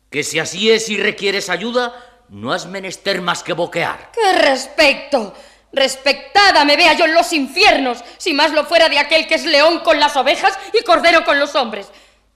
[0.09, 1.93] que si así es y requieres ayuda,
[2.29, 4.11] no has menester más que boquear.
[4.11, 5.33] ¡Qué respecto!
[5.71, 9.45] Respectada me vea yo en los infiernos, si más lo fuera de aquel que es
[9.45, 11.91] león con las ovejas y cordero con los hombres.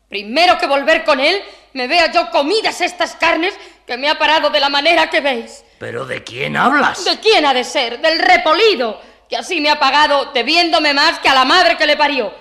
[0.10, 1.42] Primero que volver con él,
[1.74, 3.54] me vea yo comidas estas carnes
[3.88, 5.64] que me ha parado de la manera que veis.
[5.80, 7.06] ¿Pero de quién hablas?
[7.06, 8.02] ¿De quién ha de ser?
[8.02, 11.96] Del repolido, que así me ha pagado debiéndome más que a la madre que le
[11.96, 12.34] parió.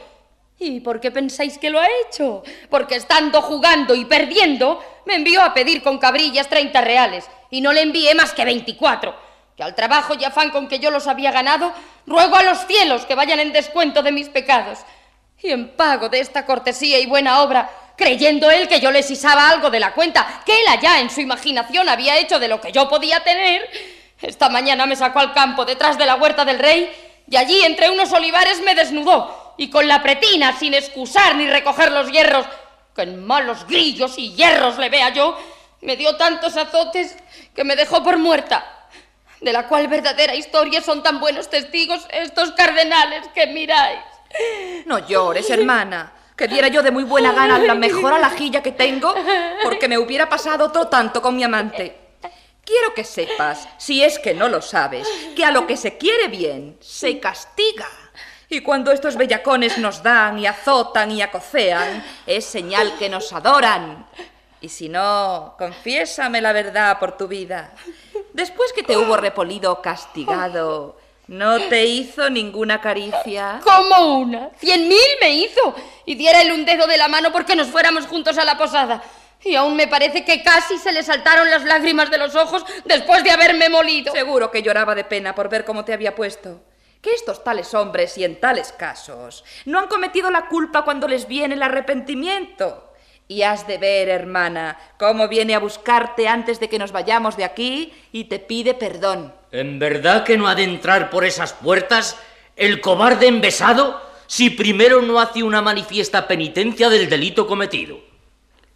[0.58, 2.42] ¿Y por qué pensáis que lo ha hecho?
[2.68, 7.72] Porque estando jugando y perdiendo, me envió a pedir con cabrillas 30 reales y no
[7.72, 9.29] le envié más que 24.
[9.60, 11.70] Que al trabajo y afán con que yo los había ganado,
[12.06, 14.78] ruego a los cielos que vayan en descuento de mis pecados.
[15.42, 19.50] Y en pago de esta cortesía y buena obra, creyendo él que yo les isaba
[19.50, 22.72] algo de la cuenta, que él allá en su imaginación había hecho de lo que
[22.72, 23.68] yo podía tener,
[24.22, 26.90] esta mañana me sacó al campo detrás de la huerta del rey
[27.28, 31.92] y allí entre unos olivares me desnudó y con la pretina, sin excusar ni recoger
[31.92, 32.46] los hierros,
[32.96, 35.38] que en malos grillos y hierros le vea yo,
[35.82, 37.14] me dio tantos azotes
[37.54, 38.78] que me dejó por muerta,
[39.40, 44.00] de la cual verdadera historia son tan buenos testigos estos cardenales que miráis.
[44.86, 49.14] No llores, hermana, que diera yo de muy buena gana la mejor alajilla que tengo,
[49.62, 51.96] porque me hubiera pasado otro tanto con mi amante.
[52.64, 56.28] Quiero que sepas, si es que no lo sabes, que a lo que se quiere
[56.28, 57.88] bien se castiga.
[58.48, 64.06] Y cuando estos bellacones nos dan y azotan y acocean, es señal que nos adoran.
[64.60, 67.72] Y si no, confiésame la verdad por tu vida.
[68.40, 73.60] Después que te hubo repolido castigado, ¿no te hizo ninguna caricia?
[73.62, 74.48] Como una.
[74.56, 75.74] Cien mil me hizo.
[76.06, 79.02] Y diera el un dedo de la mano porque nos fuéramos juntos a la posada.
[79.44, 83.22] Y aún me parece que casi se le saltaron las lágrimas de los ojos después
[83.24, 84.10] de haberme molido.
[84.14, 86.62] Seguro que lloraba de pena por ver cómo te había puesto.
[87.02, 91.28] Que estos tales hombres y en tales casos no han cometido la culpa cuando les
[91.28, 92.89] viene el arrepentimiento.
[93.30, 97.44] Y has de ver, hermana, cómo viene a buscarte antes de que nos vayamos de
[97.44, 99.32] aquí y te pide perdón.
[99.52, 102.18] ¿En verdad que no ha de entrar por esas puertas
[102.56, 108.00] el cobarde embesado si primero no hace una manifiesta penitencia del delito cometido?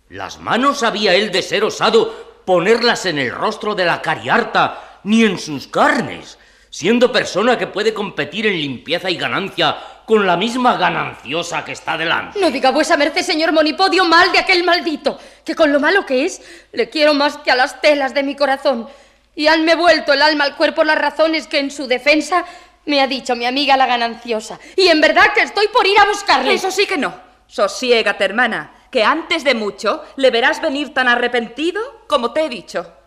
[0.09, 5.25] Las manos había él de ser osado ponerlas en el rostro de la cariarta, ni
[5.25, 6.39] en sus carnes,
[6.75, 11.97] siendo persona que puede competir en limpieza y ganancia con la misma gananciosa que está
[11.97, 12.41] delante.
[12.41, 16.25] No diga vuesa merced, señor Monipodio, mal de aquel maldito, que con lo malo que
[16.25, 18.89] es, le quiero más que a las telas de mi corazón.
[19.37, 22.45] y hanme vuelto el alma al cuerpo las razones que en su defensa
[22.87, 24.59] me ha dicho mi amiga la gananciosa.
[24.75, 26.55] Y en verdad que estoy por ir a buscarle.
[26.55, 27.15] Eso sí que no.
[27.47, 33.04] Sosiégate, hermana, que antes de mucho le verás venir tan arrepentido como te he dicho.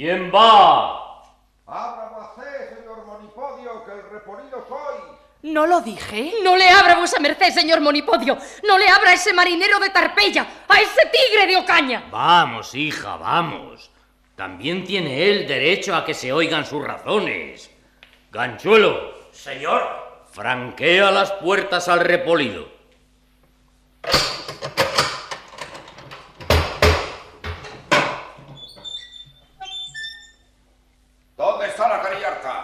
[0.00, 1.20] ¿Quién va?
[1.66, 5.52] Abra macé, señor Monipodio, que el repolido soy.
[5.52, 6.36] ¿No lo dije?
[6.42, 8.38] No le abra vuesa merced, señor Monipodio.
[8.66, 12.04] No le abra a ese marinero de Tarpeya, a ese tigre de Ocaña.
[12.10, 13.90] Vamos, hija, vamos.
[14.36, 17.70] También tiene él derecho a que se oigan sus razones.
[18.32, 19.28] Ganchuelo.
[19.32, 19.82] Señor.
[20.32, 22.80] Franquea las puertas al repolido.
[31.40, 32.60] ¿Dónde está la carillarta?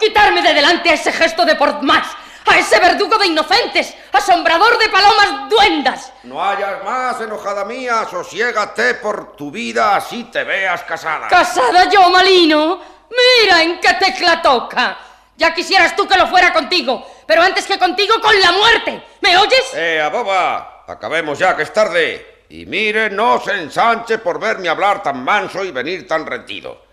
[0.87, 2.07] A ese gesto de Portmás,
[2.45, 6.13] a ese verdugo de inocentes, asombrador de palomas duendas.
[6.23, 11.27] No hayas más, enojada mía, sosiégate por tu vida, así te veas casada.
[11.27, 12.79] ¿Casada yo, Malino?
[13.09, 14.97] Mira en qué tecla toca.
[15.35, 19.03] Ya quisieras tú que lo fuera contigo, pero antes que contigo, con la muerte.
[19.19, 19.71] ¿Me oyes?
[19.73, 20.85] ¡Eh, boba!
[20.87, 22.45] Acabemos ya, que es tarde.
[22.49, 26.86] Y mire, no se ensanche por verme hablar tan manso y venir tan retido.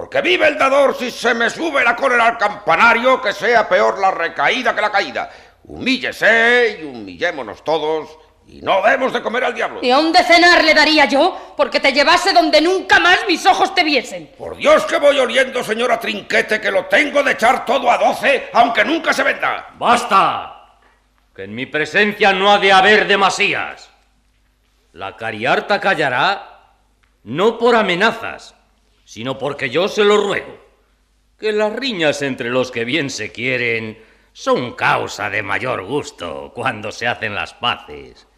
[0.00, 3.98] Porque vive el dador si se me sube la cólera al campanario, que sea peor
[3.98, 5.30] la recaída que la caída.
[5.64, 8.08] Humíllese y humillémonos todos,
[8.46, 9.80] y no demos de comer al diablo.
[9.82, 11.52] ¿Y aún de cenar le daría yo?
[11.54, 14.30] Porque te llevase donde nunca más mis ojos te viesen.
[14.38, 18.48] Por Dios que voy oliendo, señora Trinquete, que lo tengo de echar todo a doce,
[18.54, 19.74] aunque nunca se venda.
[19.74, 20.78] ¡Basta!
[21.36, 23.90] Que en mi presencia no ha de haber demasías.
[24.94, 26.78] La cariarta callará
[27.22, 28.54] no por amenazas,
[29.10, 30.56] sino porque yo se lo ruego.
[31.36, 34.00] Que las riñas entre los que bien se quieren
[34.32, 38.28] son causa de mayor gusto cuando se hacen las paces.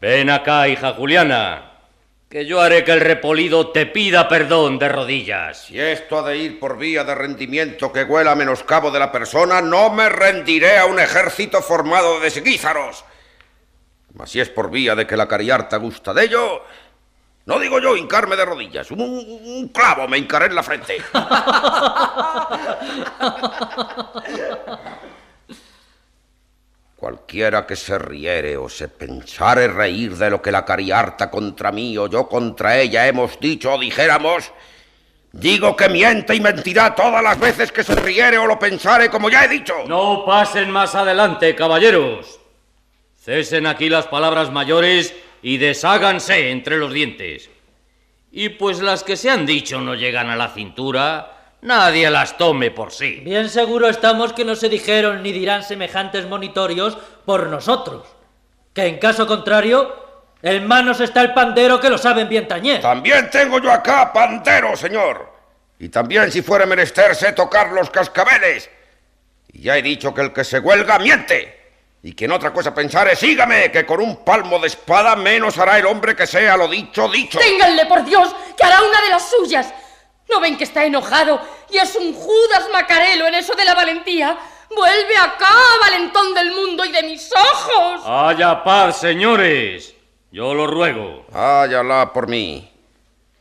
[0.00, 1.72] Ven acá, hija Juliana,
[2.28, 5.64] que yo haré que el repolido te pida perdón de rodillas.
[5.64, 9.10] Si esto ha de ir por vía de rendimiento que huela a menoscabo de la
[9.10, 13.04] persona, no me rendiré a un ejército formado de seguízaros.
[14.14, 16.62] Mas si es por vía de que la cariarta gusta de ello,
[17.50, 21.02] no digo yo hincarme de rodillas, un, clavo me hincaré en la frente.
[26.94, 31.98] Cualquiera que se riere o se pensare reír de lo que la cariarta contra mí
[31.98, 34.52] o yo contra ella hemos dicho o dijéramos,
[35.32, 39.28] digo que miente y mentirá todas las veces que se riere o lo pensare como
[39.28, 39.74] ya he dicho.
[39.88, 42.38] No pasen más adelante, caballeros.
[43.16, 47.50] Cesen aquí las palabras mayores y desháganse entre los dientes.
[48.32, 52.70] Y pues las que se han dicho no llegan a la cintura, nadie las tome
[52.70, 53.20] por sí.
[53.24, 58.06] Bien seguro estamos que no se dijeron ni dirán semejantes monitorios por nosotros.
[58.72, 59.94] Que en caso contrario,
[60.42, 62.80] en manos está el pandero que lo saben bien tañer.
[62.80, 65.28] También tengo yo acá pandero, señor.
[65.78, 68.70] Y también si fuera menester sé tocar los cascabeles.
[69.52, 71.59] Y ya he dicho que el que se huelga miente.
[72.02, 75.78] Y que en otra cosa pensare, sígame, que con un palmo de espada menos hará
[75.78, 77.38] el hombre que sea lo dicho, dicho.
[77.38, 79.72] Ténganle, por Dios, que hará una de las suyas.
[80.30, 84.38] ¿No ven que está enojado y es un Judas Macarelo en eso de la valentía?
[84.74, 88.02] Vuelve acá, valentón del mundo y de mis ojos.
[88.06, 89.94] Haya paz, señores.
[90.30, 91.26] Yo lo ruego.
[91.34, 92.69] Háyala por mí.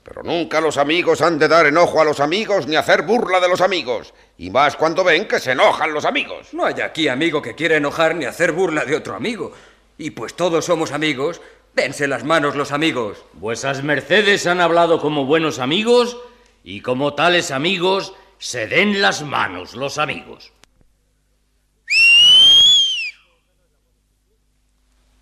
[0.10, 3.48] Pero nunca los amigos han de dar enojo a los amigos ni hacer burla de
[3.48, 4.16] los amigos.
[4.40, 6.52] Y más cuando ven que se enojan los amigos.
[6.52, 9.54] No hay aquí amigo que quiera enojar ni hacer burla de otro amigo.
[10.00, 11.42] Y pues todos somos amigos,
[11.76, 13.24] dense las manos los amigos.
[13.34, 16.18] Vuesas mercedes han hablado como buenos amigos
[16.64, 20.52] y como tales amigos se den las manos los amigos.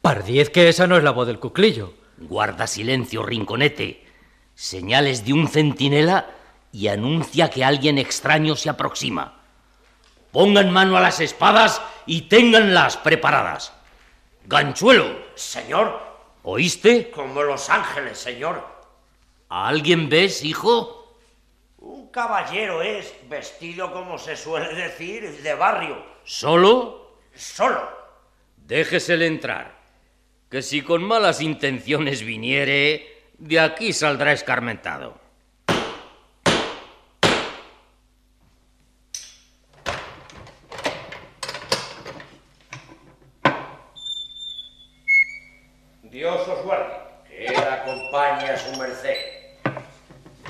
[0.01, 1.93] Pardiez que esa no es la voz del cuclillo.
[2.19, 4.06] Guarda silencio, rinconete.
[4.57, 6.31] Señales de un centinela
[6.71, 9.39] y anuncia que alguien extraño se aproxima.
[10.31, 13.71] Pongan mano a las espadas y ténganlas preparadas.
[14.45, 15.15] Ganchuelo.
[15.35, 16.01] Señor.
[16.41, 17.11] ¿Oíste?
[17.11, 18.67] Como los ángeles, señor.
[19.47, 21.19] ¿A alguien ves, hijo?
[21.77, 26.03] Un caballero es, vestido como se suele decir, de barrio.
[26.23, 27.19] ¿Solo?
[27.35, 27.87] Solo.
[28.65, 29.77] Déjesele entrar,
[30.49, 35.19] que si con malas intenciones viniere, de aquí saldrá escarmentado.
[46.03, 46.93] Dios os guarde.
[47.27, 49.15] Que la acompañe a su merced.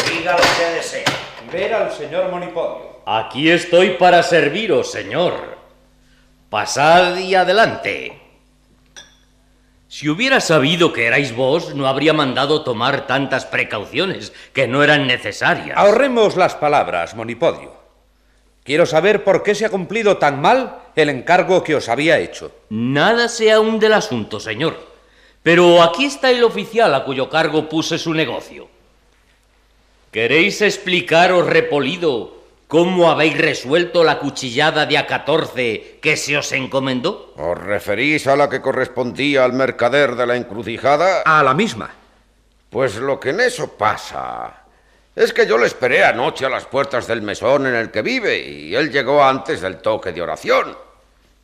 [0.09, 1.03] Diga lo que desee.
[1.51, 3.01] Ver al señor Monipodio.
[3.05, 5.57] Aquí estoy para serviros, señor.
[6.49, 8.26] Pasad y adelante.
[9.89, 15.07] Si hubiera sabido que erais vos, no habría mandado tomar tantas precauciones que no eran
[15.07, 15.77] necesarias.
[15.77, 17.71] Ahorremos las palabras, Monipodio.
[18.63, 22.51] Quiero saber por qué se ha cumplido tan mal el encargo que os había hecho.
[22.69, 24.77] Nada sé aún del asunto, señor.
[25.41, 28.67] Pero aquí está el oficial a cuyo cargo puse su negocio.
[30.11, 32.36] ¿Queréis explicaros, Repolido,
[32.68, 37.34] cómo habéis resuelto la cuchillada de A14 que se os encomendó?
[37.38, 41.22] ¿Os referís a la que correspondía al mercader de la encrucijada?
[41.26, 41.89] A la misma.
[42.70, 44.63] Pues lo que en eso pasa
[45.15, 48.38] es que yo le esperé anoche a las puertas del mesón en el que vive
[48.38, 50.78] y él llegó antes del toque de oración.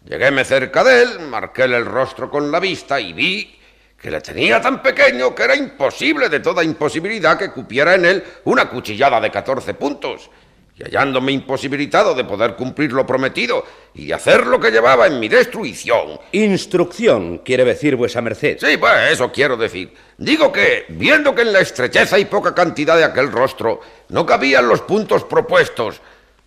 [0.05, 3.59] Lleguéme cerca de él, marquéle el rostro con la vista y vi
[3.99, 8.23] que le tenía tan pequeño que era imposible de toda imposibilidad que cupiera en él
[8.43, 10.29] una cuchillada de 14 puntos.
[10.75, 13.63] Y hallándome imposibilitado de poder cumplir lo prometido
[13.93, 16.19] y de hacer lo que llevaba en mi destrucción.
[16.31, 18.57] Instrucción, quiere decir vuesa merced.
[18.59, 19.93] Sí, pues eso quiero decir.
[20.17, 24.67] Digo que, viendo que en la estrecheza y poca cantidad de aquel rostro no cabían
[24.67, 26.01] los puntos propuestos,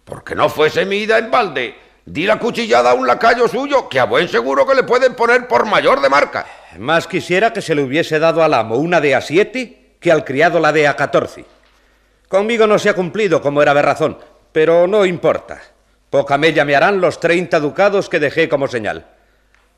[0.05, 4.01] porque no fuese mi ida en balde, di la cuchillada a un lacayo suyo que
[4.01, 6.47] a buen seguro que le pueden poner por mayor de marca.
[6.79, 10.25] Más quisiera que se le hubiese dado al amo una de a siete que al
[10.25, 11.45] criado la de a catorce.
[12.29, 14.19] Conmigo no se ha cumplido como era de razón,
[14.53, 15.61] pero no importa.
[16.11, 19.07] Poca mella me harán los treinta ducados que dejé como señal.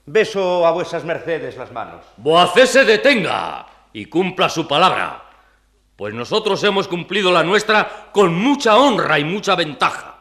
[0.06, 2.04] Beso a vuesas mercedes las manos.
[2.16, 5.24] Boacé se detenga y cumpla su palabra,
[5.96, 10.14] pues nosotros hemos cumplido la nuestra con mucha honra y mucha ventaja.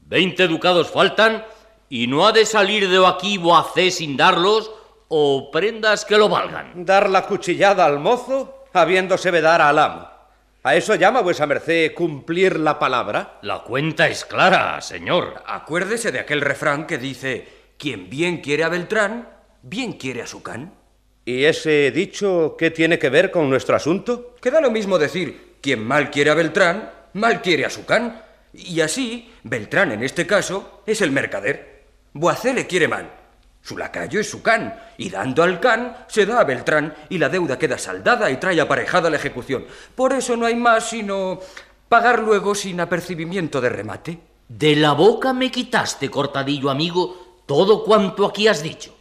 [0.00, 1.44] Veinte ducados faltan
[1.88, 4.70] y no ha de salir de aquí Boacé sin darlos
[5.08, 6.84] o prendas que lo valgan.
[6.86, 10.13] Dar la cuchillada al mozo, habiéndose vedar al amo.
[10.66, 13.38] ¿A eso llama vuesa merced cumplir la palabra?
[13.42, 15.42] La cuenta es clara, señor.
[15.46, 17.46] Acuérdese de aquel refrán que dice,
[17.76, 19.28] quien bien quiere a Beltrán,
[19.60, 20.72] bien quiere a su can.
[21.26, 24.36] ¿Y ese dicho qué tiene que ver con nuestro asunto?
[24.40, 28.22] Queda lo mismo decir, quien mal quiere a Beltrán, mal quiere a su can.
[28.54, 31.84] Y así, Beltrán en este caso es el mercader.
[32.14, 33.10] Boacé le quiere mal.
[33.64, 37.30] Su lacayo es su can, y dando al can se da a Beltrán, y la
[37.30, 39.64] deuda queda saldada y trae aparejada la ejecución.
[39.94, 41.40] Por eso no hay más sino
[41.88, 44.20] pagar luego sin apercibimiento de remate.
[44.48, 48.94] De la boca me quitaste, cortadillo amigo, todo cuanto aquí has dicho.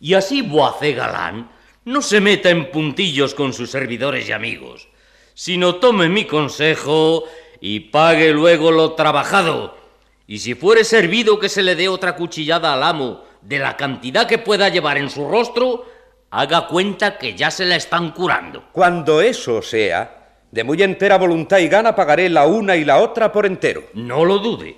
[0.00, 1.50] Y así Boacé Galán
[1.86, 4.88] no se meta en puntillos con sus servidores y amigos,
[5.32, 7.24] sino tome mi consejo
[7.58, 9.78] y pague luego lo trabajado.
[10.26, 14.26] Y si fuere servido que se le dé otra cuchillada al amo, de la cantidad
[14.26, 15.86] que pueda llevar en su rostro,
[16.30, 18.68] haga cuenta que ya se la están curando.
[18.72, 23.32] Cuando eso sea, de muy entera voluntad y gana pagaré la una y la otra
[23.32, 23.84] por entero.
[23.94, 24.76] No lo dude,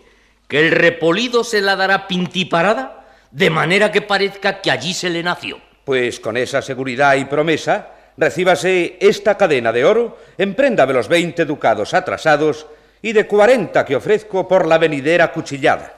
[0.48, 5.22] que el repolido se la dará pintiparada, de manera que parezca que allí se le
[5.22, 5.60] nació.
[5.84, 11.44] Pues con esa seguridad y promesa, recíbase esta cadena de oro, emprenda de los veinte
[11.44, 12.66] ducados atrasados
[13.02, 15.94] y de cuarenta que ofrezco por la venidera cuchillada.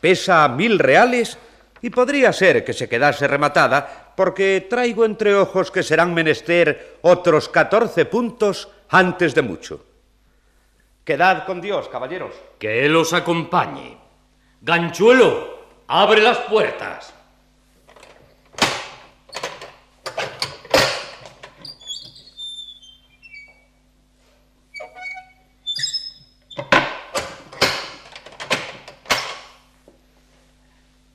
[0.00, 1.36] Pesa mil reales
[1.82, 7.48] y podría ser que se quedase rematada porque traigo entre ojos que serán menester otros
[7.48, 9.84] catorce puntos antes de mucho.
[11.04, 12.34] Quedad con Dios, caballeros.
[12.58, 13.96] Que Él os acompañe.
[14.60, 17.14] Ganchuelo, abre las puertas.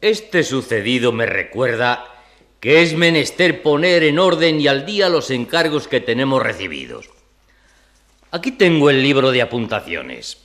[0.03, 2.03] Este sucedido me recuerda
[2.59, 7.09] que es menester poner en orden y al día los encargos que tenemos recibidos.
[8.29, 10.39] Aquí tengo el libro de apuntaciones.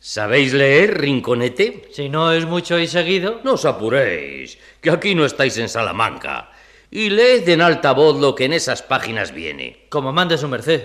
[0.00, 1.88] ¿Sabéis leer, Rinconete?
[1.94, 3.40] Si no es mucho y seguido.
[3.42, 6.52] No os apuréis, que aquí no estáis en Salamanca.
[6.90, 9.86] Y leed en alta voz lo que en esas páginas viene.
[9.88, 10.84] Como mande su merced.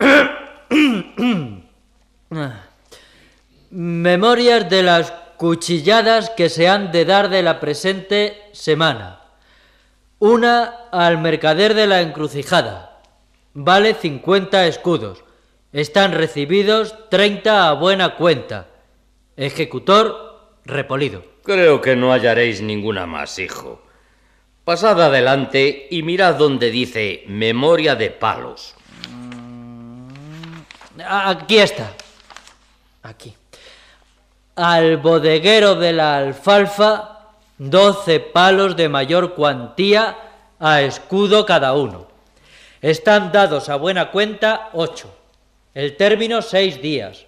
[3.70, 9.22] Memorias de las cuchilladas que se han de dar de la presente semana.
[10.18, 13.00] Una al mercader de la encrucijada.
[13.54, 15.24] Vale 50 escudos.
[15.72, 18.66] Están recibidos 30 a buena cuenta.
[19.34, 21.24] Ejecutor Repolido.
[21.42, 23.80] Creo que no hallaréis ninguna más, hijo.
[24.66, 28.74] Pasad adelante y mirad donde dice memoria de palos.
[31.02, 31.94] Aquí está.
[33.02, 33.34] Aquí.
[34.56, 37.28] Al bodeguero de la alfalfa,
[37.58, 40.16] doce palos de mayor cuantía
[40.58, 42.08] a escudo cada uno.
[42.82, 45.14] Están dados a buena cuenta ocho.
[45.74, 47.26] El término seis días.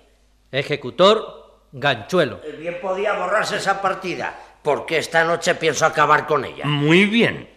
[0.50, 2.40] Ejecutor, ganchuelo.
[2.58, 6.64] Bien podía borrarse esa partida, porque esta noche pienso acabar con ella.
[6.66, 7.48] Muy bien.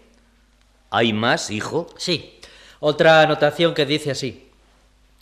[0.92, 1.88] ¿Hay más, hijo?
[1.98, 2.40] Sí.
[2.80, 4.52] Otra anotación que dice así.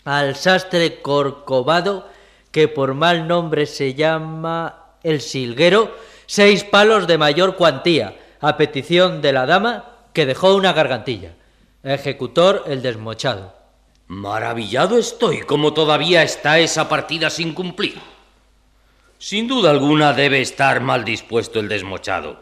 [0.06, 2.10] Al sastre Corcovado,
[2.54, 5.98] que por mal nombre se llama el Silguero,
[6.28, 11.34] seis palos de mayor cuantía, a petición de la dama que dejó una gargantilla.
[11.84, 13.56] Ejecutor el desmochado.
[14.06, 18.00] Maravillado estoy como todavía está esa partida sin cumplir.
[19.18, 22.40] Sin duda alguna debe estar mal dispuesto el desmochado,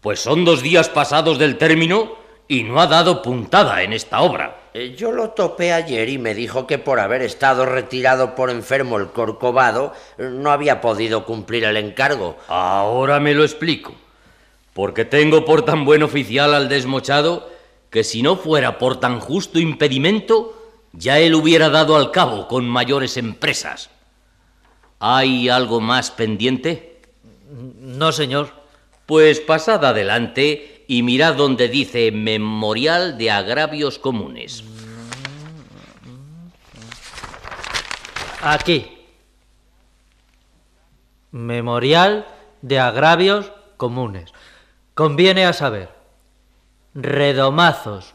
[0.00, 2.16] pues son dos días pasados del término
[2.48, 4.60] y no ha dado puntada en esta obra.
[4.74, 8.98] Eh, Yo lo topé ayer y me dijo que por haber estado retirado por enfermo
[8.98, 12.36] el corcovado no había podido cumplir el encargo.
[12.48, 13.94] Ahora me lo explico.
[14.74, 17.48] Porque tengo por tan buen oficial al desmochado
[17.90, 20.54] que si no fuera por tan justo impedimento,
[20.92, 23.88] ya él hubiera dado al cabo con mayores empresas.
[24.98, 27.00] ¿Hay algo más pendiente?
[27.50, 28.50] No, señor.
[29.06, 34.64] Pues pasad adelante y mirad donde dice Memorial de Agravios Comunes.
[38.42, 38.92] Aquí.
[41.32, 42.26] Memorial
[42.62, 44.32] de agravios comunes.
[44.94, 45.90] Conviene a saber.
[46.94, 48.14] Redomazos,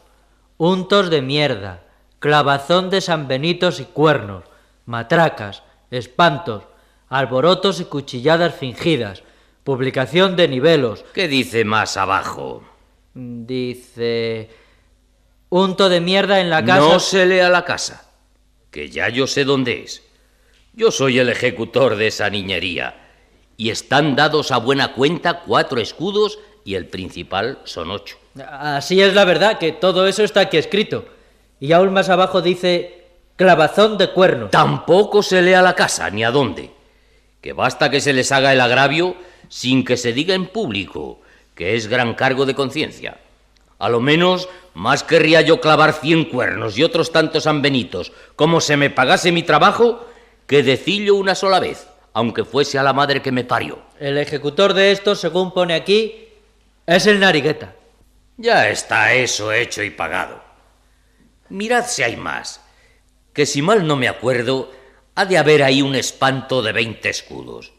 [0.56, 1.82] untos de mierda,
[2.18, 4.44] clavazón de sanbenitos y cuernos,
[4.86, 6.64] matracas, espantos,
[7.08, 9.22] alborotos y cuchilladas fingidas,
[9.64, 11.04] publicación de nivelos.
[11.14, 12.64] ¿Qué dice más abajo?
[13.14, 14.50] Dice...
[15.48, 16.80] Unto de mierda en la casa...
[16.80, 18.10] No se lea la casa,
[18.70, 20.02] que ya yo sé dónde es.
[20.72, 23.10] Yo soy el ejecutor de esa niñería,
[23.58, 28.16] y están dados a buena cuenta cuatro escudos y el principal son ocho.
[28.48, 31.04] Así es la verdad, que todo eso está aquí escrito.
[31.60, 33.04] Y aún más abajo dice
[33.36, 34.50] clavazón de cuernos.
[34.50, 36.70] Tampoco se lea la casa, ni a dónde.
[37.42, 39.16] Que basta que se les haga el agravio
[39.48, 41.20] sin que se diga en público,
[41.54, 43.18] que es gran cargo de conciencia.
[43.78, 48.76] A lo menos más querría yo clavar cien cuernos y otros tantos sanbenitos, como se
[48.76, 50.06] me pagase mi trabajo,
[50.46, 53.80] que decillo una sola vez, aunque fuese a la madre que me parió.
[53.98, 56.28] El ejecutor de esto, según pone aquí,
[56.86, 57.74] es el narigueta.
[58.36, 60.42] Ya está eso hecho y pagado.
[61.48, 62.60] Mirad si hay más,
[63.32, 64.70] que si mal no me acuerdo,
[65.14, 67.72] ha de haber ahí un espanto de veinte escudos.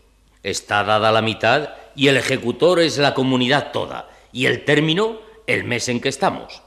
[0.44, 5.64] Está dada la mitad y el ejecutor es la comunidad toda, y el término el
[5.64, 6.62] mes en que estamos.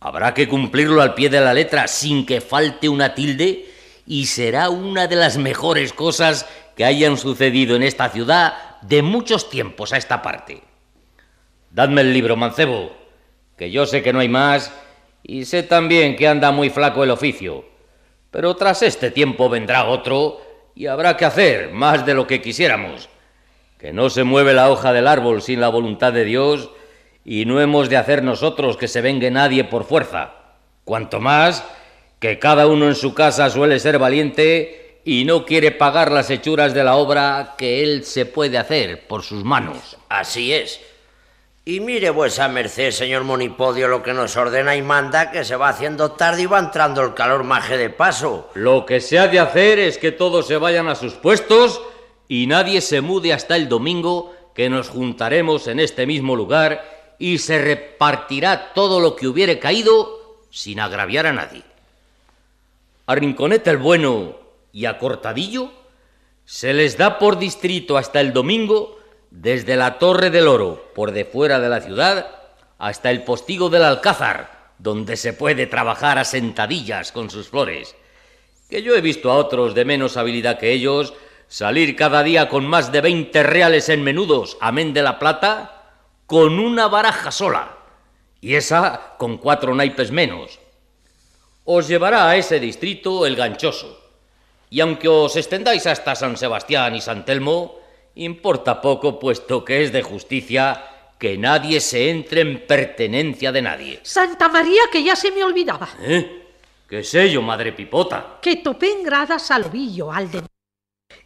[0.00, 3.70] Habrá que cumplirlo al pie de la letra sin que falte una tilde
[4.06, 6.46] y será una de las mejores cosas
[6.76, 10.62] que hayan sucedido en esta ciudad de muchos tiempos a esta parte.
[11.70, 12.92] Dadme el libro, mancebo,
[13.56, 14.72] que yo sé que no hay más
[15.22, 17.64] y sé también que anda muy flaco el oficio.
[18.30, 20.40] Pero tras este tiempo vendrá otro
[20.74, 23.08] y habrá que hacer más de lo que quisiéramos.
[23.78, 26.70] Que no se mueve la hoja del árbol sin la voluntad de Dios
[27.24, 30.32] y no hemos de hacer nosotros que se vengue nadie por fuerza.
[30.84, 31.64] Cuanto más
[32.18, 36.74] que cada uno en su casa suele ser valiente y no quiere pagar las hechuras
[36.74, 39.96] de la obra que él se puede hacer por sus manos.
[40.08, 40.80] Así es.
[41.64, 45.68] Y mire vuesa merced, señor Monipodio, lo que nos ordena y manda, que se va
[45.68, 48.50] haciendo tarde y va entrando el calor maje de paso.
[48.54, 51.80] Lo que se ha de hacer es que todos se vayan a sus puestos
[52.26, 57.38] y nadie se mude hasta el domingo, que nos juntaremos en este mismo lugar y
[57.38, 61.62] se repartirá todo lo que hubiere caído sin agraviar a nadie.
[63.06, 64.36] A Rinconete el Bueno
[64.72, 65.70] y a Cortadillo
[66.44, 68.98] se les da por distrito hasta el domingo
[69.32, 72.26] desde la Torre del Oro, por de fuera de la ciudad,
[72.78, 77.96] hasta el postigo del Alcázar, donde se puede trabajar a sentadillas con sus flores.
[78.68, 81.14] Que yo he visto a otros de menos habilidad que ellos
[81.48, 85.82] salir cada día con más de veinte reales en menudos, amén de la plata,
[86.26, 87.78] con una baraja sola,
[88.40, 90.60] y esa con cuatro naipes menos.
[91.64, 93.98] Os llevará a ese distrito el ganchoso,
[94.68, 97.81] y aunque os extendáis hasta San Sebastián y San Telmo,
[98.14, 100.84] importa poco, puesto que es de justicia
[101.18, 104.00] que nadie se entre en pertenencia de nadie.
[104.02, 105.88] Santa María, que ya se me olvidaba.
[106.00, 106.42] ¿Eh?
[106.88, 108.38] ¿Qué sé yo, madre pipota?
[108.42, 110.42] Que topé en gradas al ovillo, al de...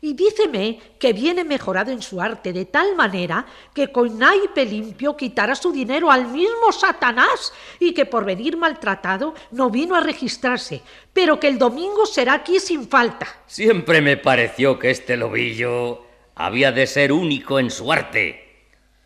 [0.01, 5.17] Y díceme que viene mejorado en su arte de tal manera que con naipe limpio
[5.17, 10.83] quitará su dinero al mismo Satanás y que por venir maltratado no vino a registrarse,
[11.13, 13.27] pero que el domingo será aquí sin falta.
[13.47, 16.06] Siempre me pareció que este lobillo
[16.37, 18.45] había de ser único en su arte,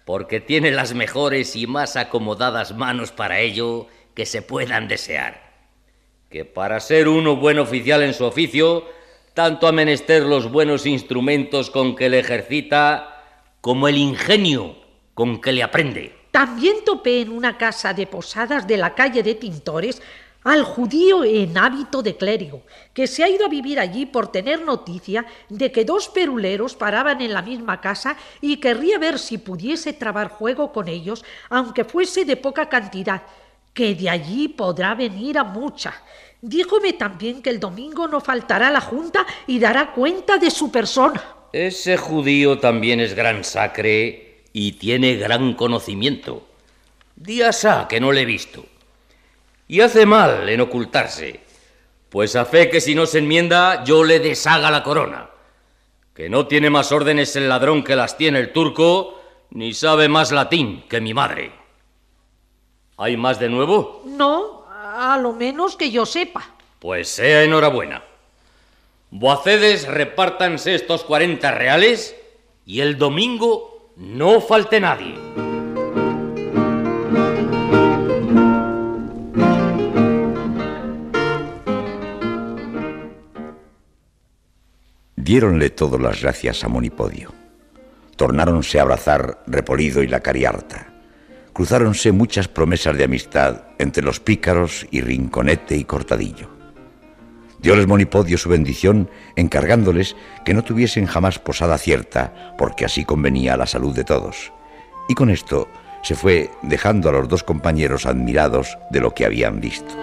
[0.05, 5.49] porque tiene las mejores y más acomodadas manos para ello que se puedan desear.
[6.29, 8.85] Que para ser uno buen oficial en su oficio,
[9.33, 13.25] tanto ha menester los buenos instrumentos con que le ejercita,
[13.61, 14.77] como el ingenio
[15.15, 16.17] con que le aprende.
[16.33, 20.01] también topé en una casa de posadas de la calle de Tintores
[20.45, 22.63] al judío en hábito de clérigo,
[22.95, 27.21] que se ha ido a vivir allí por tener noticia de que dos peruleros paraban
[27.21, 32.25] en la misma casa y querría ver si pudiese trabar juego con ellos, aunque fuese
[32.25, 33.23] de poca cantidad,
[33.75, 35.95] que de allí podrá venir a mucha.
[36.43, 41.23] Díjome también que el domingo no faltará la junta y dará cuenta de su persona.
[41.53, 46.47] Ese judío también es gran sacre y tiene gran conocimiento.
[47.17, 48.65] Días ha que no le he visto.
[49.71, 51.43] Y hace mal en ocultarse,
[52.09, 55.31] pues a fe que si no se enmienda yo le deshaga la corona.
[56.13, 60.33] Que no tiene más órdenes el ladrón que las tiene el turco, ni sabe más
[60.33, 61.53] latín que mi madre.
[62.97, 64.03] ¿Hay más de nuevo?
[64.07, 66.51] No, a lo menos que yo sepa.
[66.81, 68.03] Pues sea enhorabuena.
[69.13, 72.17] Boacedes, repártanse estos 40 reales
[72.67, 75.15] y el domingo no falte nadie.
[85.31, 87.33] Diéronle todas las gracias a Monipodio.
[88.17, 90.93] Tornáronse a abrazar Repolido y la Cariarta.
[91.53, 96.51] Cruzáronse muchas promesas de amistad entre los pícaros y Rinconete y Cortadillo.
[97.61, 103.57] Dióles Monipodio su bendición, encargándoles que no tuviesen jamás posada cierta, porque así convenía a
[103.57, 104.53] la salud de todos.
[105.09, 105.69] Y con esto
[106.03, 109.95] se fue dejando a los dos compañeros admirados de lo que habían visto.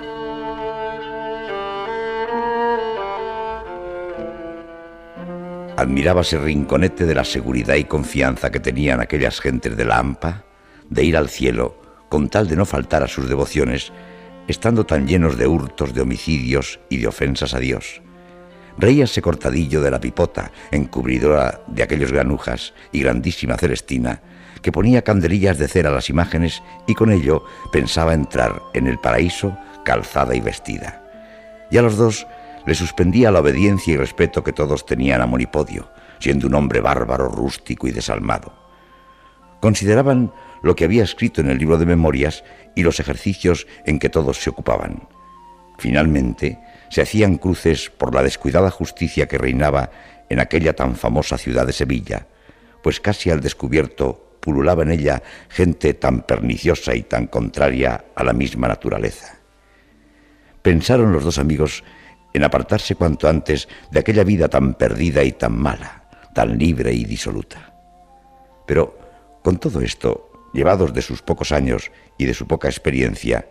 [5.78, 10.44] Admirábase Rinconete de la seguridad y confianza que tenían aquellas gentes de la AMPA
[10.90, 13.94] de ir al cielo con tal de no faltar a sus devociones,
[14.48, 18.02] estando tan llenos de hurtos, de homicidios y de ofensas a Dios.
[18.80, 24.24] Reíase cortadillo de la pipota, encubridora de aquellos granujas, y grandísima Celestina,
[24.64, 28.98] que ponía candelillas de cera a las imágenes y con ello pensaba entrar en el
[28.98, 29.56] paraíso
[29.86, 31.04] calzada y vestida.
[31.70, 32.26] Y a los dos
[32.68, 35.90] le suspendía la obediencia y respeto que todos tenían a Monipodio,
[36.20, 38.54] siendo un hombre bárbaro, rústico y desalmado.
[39.62, 42.44] Consideraban lo que había escrito en el libro de memorias
[42.76, 45.08] y los ejercicios en que todos se ocupaban.
[45.78, 46.60] Finalmente,
[46.90, 49.90] se hacían cruces por la descuidada justicia que reinaba
[50.28, 52.28] en aquella tan famosa ciudad de Sevilla,
[52.84, 58.34] pues casi al descubierto pululaba en ella gente tan perniciosa y tan contraria a la
[58.34, 59.38] misma naturaleza.
[60.62, 61.86] Pensaron los dos amigos
[62.38, 66.04] en apartarse cuanto antes de aquella vida tan perdida y tan mala,
[66.36, 67.74] tan libre y disoluta.
[68.68, 68.96] Pero
[69.42, 73.50] con todo esto, llevados de sus pocos años y de su poca experiencia,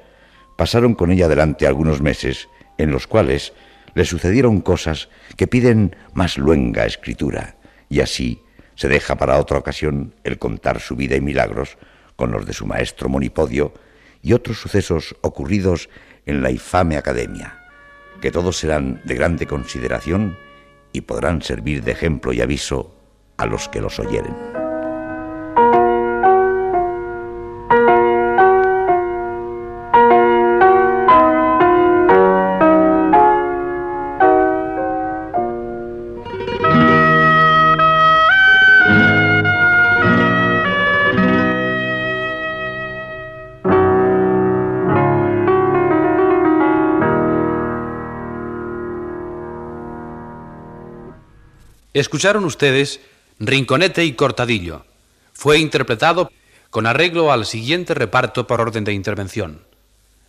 [0.57, 3.55] pasaron con ella adelante algunos meses en los cuales
[3.95, 7.57] le sucedieron cosas que piden más luenga escritura,
[7.89, 8.41] y así
[8.77, 11.77] se deja para otra ocasión el contar su vida y milagros
[12.15, 13.75] con los de su maestro Monipodio
[14.23, 15.89] y otros sucesos ocurridos
[16.25, 17.66] en la infame academia
[18.21, 20.37] que todos serán de grande consideración
[20.93, 22.95] y podrán servir de ejemplo y aviso
[23.37, 24.66] a los que los oyeren.
[51.97, 53.01] Escucharon ustedes
[53.39, 54.85] Rinconete y Cortadillo.
[55.33, 56.31] Fue interpretado
[56.69, 59.63] con arreglo al siguiente reparto por orden de intervención.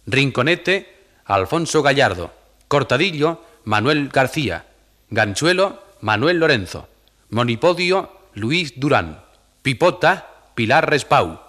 [0.05, 0.88] Rinconete,
[1.26, 2.32] Alfonso Gallardo.
[2.70, 4.65] Cortadillo, Manuel García.
[5.09, 6.88] Ganchuelo, Manuel Lorenzo.
[7.32, 9.20] Monipodio, Luis Durán.
[9.61, 11.41] Pipota, Pilar Respau.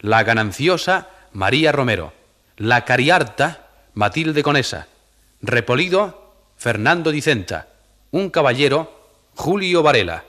[0.00, 2.12] La Gananciosa, María Romero.
[2.58, 4.88] La Cariarta, Matilde Conesa.
[5.40, 7.68] Repolido, Fernando Dicenta.
[8.10, 9.01] Un caballero,
[9.34, 10.24] Julio Varela,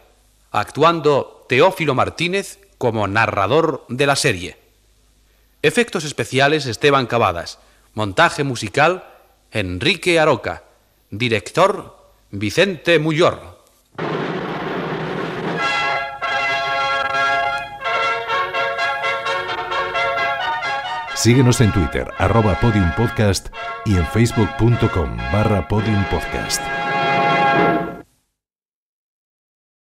[0.52, 4.58] actuando Teófilo Martínez como narrador de la serie.
[5.62, 7.60] Efectos especiales Esteban Cavadas.
[7.94, 9.06] Montaje musical
[9.52, 10.64] Enrique Aroca.
[11.10, 11.98] Director
[12.32, 13.64] Vicente Mullor.
[21.14, 23.48] Síguenos en Twitter, arroba podiumpodcast
[23.86, 26.62] y en facebook.com barra podiumpodcast.